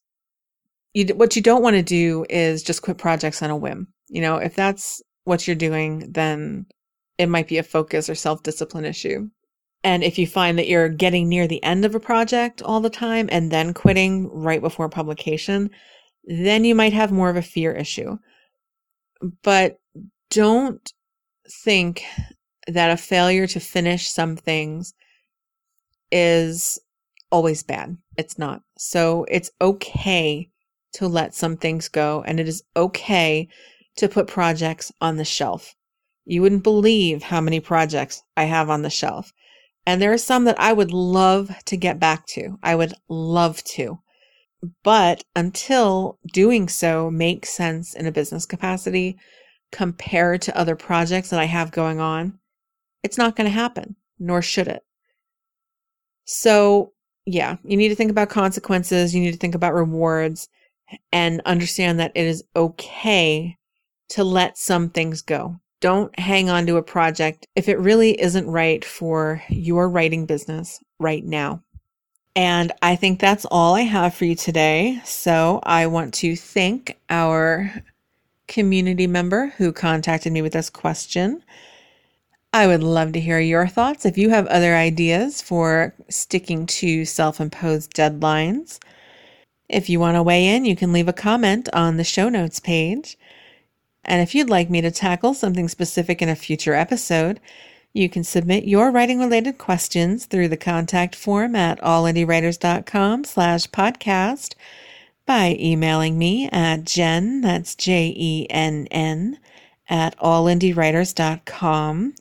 you, 0.95 1.05
what 1.13 1.35
you 1.35 1.41
don't 1.41 1.61
want 1.61 1.75
to 1.75 1.83
do 1.83 2.25
is 2.29 2.63
just 2.63 2.81
quit 2.81 2.97
projects 2.97 3.43
on 3.43 3.49
a 3.49 3.57
whim. 3.57 3.89
You 4.07 4.21
know, 4.21 4.37
if 4.37 4.55
that's 4.55 5.01
what 5.25 5.45
you're 5.45 5.55
doing, 5.55 6.11
then 6.11 6.65
it 7.17 7.27
might 7.27 7.49
be 7.49 7.57
a 7.57 7.63
focus 7.63 8.09
or 8.09 8.15
self 8.15 8.43
discipline 8.43 8.85
issue. 8.85 9.29
And 9.83 10.03
if 10.03 10.17
you 10.17 10.25
find 10.25 10.57
that 10.57 10.67
you're 10.67 10.89
getting 10.89 11.27
near 11.27 11.47
the 11.47 11.61
end 11.63 11.83
of 11.83 11.93
a 11.95 11.99
project 11.99 12.61
all 12.61 12.79
the 12.79 12.89
time 12.89 13.27
and 13.29 13.51
then 13.51 13.73
quitting 13.73 14.29
right 14.31 14.61
before 14.61 14.89
publication, 14.89 15.69
then 16.23 16.63
you 16.63 16.73
might 16.73 16.93
have 16.93 17.11
more 17.11 17.29
of 17.29 17.35
a 17.35 17.41
fear 17.41 17.73
issue. 17.73 18.17
But 19.43 19.77
don't 20.31 20.91
think 21.63 22.03
that 22.67 22.89
a 22.89 22.97
failure 22.97 23.47
to 23.47 23.59
finish 23.59 24.07
some 24.07 24.37
things 24.37 24.93
is 26.09 26.79
always 27.31 27.63
bad. 27.63 27.97
It's 28.17 28.39
not. 28.39 28.61
So 28.77 29.25
it's 29.29 29.51
okay 29.61 30.49
to 30.95 31.07
let 31.07 31.35
some 31.35 31.57
things 31.57 31.89
go 31.89 32.23
and 32.25 32.39
it 32.39 32.47
is 32.47 32.63
okay 32.75 33.47
to 33.97 34.09
put 34.09 34.27
projects 34.27 34.91
on 35.01 35.17
the 35.17 35.25
shelf. 35.25 35.75
You 36.25 36.41
wouldn't 36.41 36.63
believe 36.63 37.23
how 37.23 37.41
many 37.41 37.59
projects 37.59 38.23
I 38.35 38.45
have 38.45 38.69
on 38.69 38.81
the 38.81 38.89
shelf. 38.89 39.31
And 39.85 40.01
there 40.01 40.13
are 40.13 40.17
some 40.17 40.45
that 40.45 40.59
I 40.59 40.73
would 40.73 40.91
love 40.91 41.51
to 41.65 41.77
get 41.77 41.99
back 41.99 42.25
to. 42.27 42.57
I 42.63 42.75
would 42.75 42.93
love 43.07 43.63
to. 43.75 43.99
But 44.83 45.23
until 45.35 46.17
doing 46.33 46.67
so 46.67 47.11
makes 47.11 47.49
sense 47.49 47.93
in 47.93 48.07
a 48.07 48.11
business 48.11 48.45
capacity 48.45 49.17
compared 49.71 50.41
to 50.43 50.57
other 50.57 50.75
projects 50.75 51.29
that 51.29 51.39
I 51.39 51.45
have 51.45 51.71
going 51.71 51.99
on, 51.99 52.39
it's 53.03 53.17
not 53.17 53.35
going 53.35 53.45
to 53.45 53.51
happen, 53.51 53.95
nor 54.17 54.41
should 54.41 54.67
it. 54.67 54.81
So, 56.23 56.93
yeah, 57.25 57.57
you 57.63 57.77
need 57.77 57.89
to 57.89 57.95
think 57.95 58.09
about 58.09 58.29
consequences. 58.29 59.13
You 59.13 59.21
need 59.21 59.33
to 59.33 59.37
think 59.37 59.53
about 59.53 59.75
rewards 59.75 60.47
and 61.11 61.41
understand 61.45 61.99
that 61.99 62.11
it 62.15 62.25
is 62.25 62.43
okay 62.55 63.57
to 64.09 64.23
let 64.23 64.57
some 64.57 64.89
things 64.89 65.21
go. 65.21 65.59
Don't 65.81 66.17
hang 66.19 66.49
on 66.49 66.65
to 66.67 66.77
a 66.77 66.83
project 66.83 67.47
if 67.55 67.67
it 67.67 67.79
really 67.79 68.19
isn't 68.19 68.47
right 68.47 68.83
for 68.83 69.41
your 69.49 69.89
writing 69.89 70.25
business 70.25 70.79
right 70.99 71.23
now. 71.23 71.61
And 72.35 72.71
I 72.81 72.95
think 72.95 73.19
that's 73.19 73.45
all 73.45 73.75
I 73.75 73.81
have 73.81 74.13
for 74.13 74.25
you 74.25 74.35
today. 74.35 74.99
So 75.05 75.59
I 75.63 75.87
want 75.87 76.13
to 76.15 76.35
thank 76.35 76.97
our 77.09 77.73
community 78.47 79.07
member 79.07 79.47
who 79.57 79.71
contacted 79.71 80.33
me 80.33 80.41
with 80.41 80.53
this 80.53 80.69
question. 80.69 81.43
I 82.53 82.67
would 82.67 82.83
love 82.83 83.13
to 83.13 83.19
hear 83.19 83.39
your 83.39 83.67
thoughts. 83.67 84.05
If 84.05 84.17
you 84.17 84.29
have 84.29 84.47
other 84.47 84.75
ideas 84.75 85.41
for 85.41 85.93
sticking 86.09 86.65
to 86.67 87.05
self 87.05 87.39
imposed 87.39 87.93
deadlines, 87.93 88.79
if 89.67 89.89
you 89.89 89.99
want 89.99 90.15
to 90.15 90.23
weigh 90.23 90.47
in, 90.47 90.65
you 90.65 90.75
can 90.75 90.93
leave 90.93 91.07
a 91.07 91.13
comment 91.13 91.69
on 91.73 91.97
the 91.97 92.03
show 92.03 92.29
notes 92.29 92.59
page. 92.59 93.17
And 94.03 94.21
if 94.21 94.35
you'd 94.35 94.49
like 94.49 94.69
me 94.69 94.81
to 94.81 94.91
tackle 94.91 95.33
something 95.33 95.67
specific 95.67 96.21
in 96.21 96.29
a 96.29 96.35
future 96.35 96.75
episode, 96.75 97.39
you 97.93 98.09
can 98.09 98.23
submit 98.23 98.65
your 98.65 98.91
writing 98.91 99.19
related 99.19 99.57
questions 99.57 100.25
through 100.25 100.49
the 100.49 100.57
contact 100.57 101.15
form 101.15 101.55
at 101.55 101.79
allindiewriters.com 101.81 103.23
slash 103.23 103.67
podcast 103.67 104.53
by 105.25 105.55
emailing 105.59 106.17
me 106.17 106.49
at 106.51 106.83
jen, 106.83 107.41
that's 107.41 107.73
J-E-N-N, 107.73 109.39
at 109.89 110.17
allindiewriters.com 110.19 112.13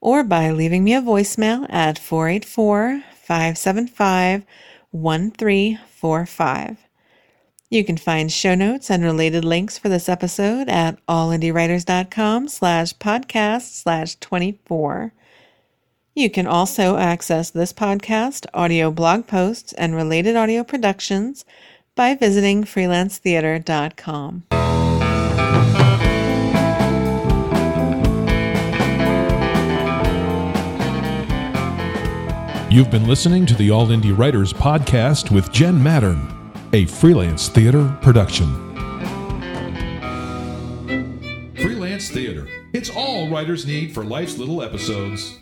or 0.00 0.22
by 0.22 0.50
leaving 0.50 0.84
me 0.84 0.94
a 0.94 1.00
voicemail 1.00 1.66
at 1.70 1.98
484 1.98 3.02
575 3.14 4.44
1345. 4.90 6.83
You 7.74 7.82
can 7.82 7.96
find 7.96 8.30
show 8.30 8.54
notes 8.54 8.88
and 8.88 9.02
related 9.02 9.44
links 9.44 9.78
for 9.78 9.88
this 9.88 10.08
episode 10.08 10.68
at 10.68 11.04
allindiewriters.com 11.06 12.46
slash 12.46 12.94
podcast 12.94 13.82
slash 13.82 14.14
24. 14.20 15.12
You 16.14 16.30
can 16.30 16.46
also 16.46 16.96
access 16.96 17.50
this 17.50 17.72
podcast, 17.72 18.46
audio 18.54 18.92
blog 18.92 19.26
posts, 19.26 19.72
and 19.72 19.96
related 19.96 20.36
audio 20.36 20.62
productions 20.62 21.44
by 21.96 22.14
visiting 22.14 22.62
freelancetheater.com. 22.62 24.44
You've 32.70 32.90
been 32.92 33.08
listening 33.08 33.46
to 33.46 33.54
the 33.54 33.72
All 33.72 33.88
Indie 33.88 34.16
Writers 34.16 34.52
podcast 34.52 35.32
with 35.32 35.50
Jen 35.50 35.74
Mattern, 35.74 36.43
a 36.74 36.84
freelance 36.86 37.48
theater 37.48 37.96
production. 38.02 38.52
Freelance 41.54 42.10
theater. 42.10 42.48
It's 42.72 42.90
all 42.90 43.30
writers 43.30 43.64
need 43.64 43.94
for 43.94 44.02
life's 44.02 44.38
little 44.38 44.60
episodes. 44.60 45.38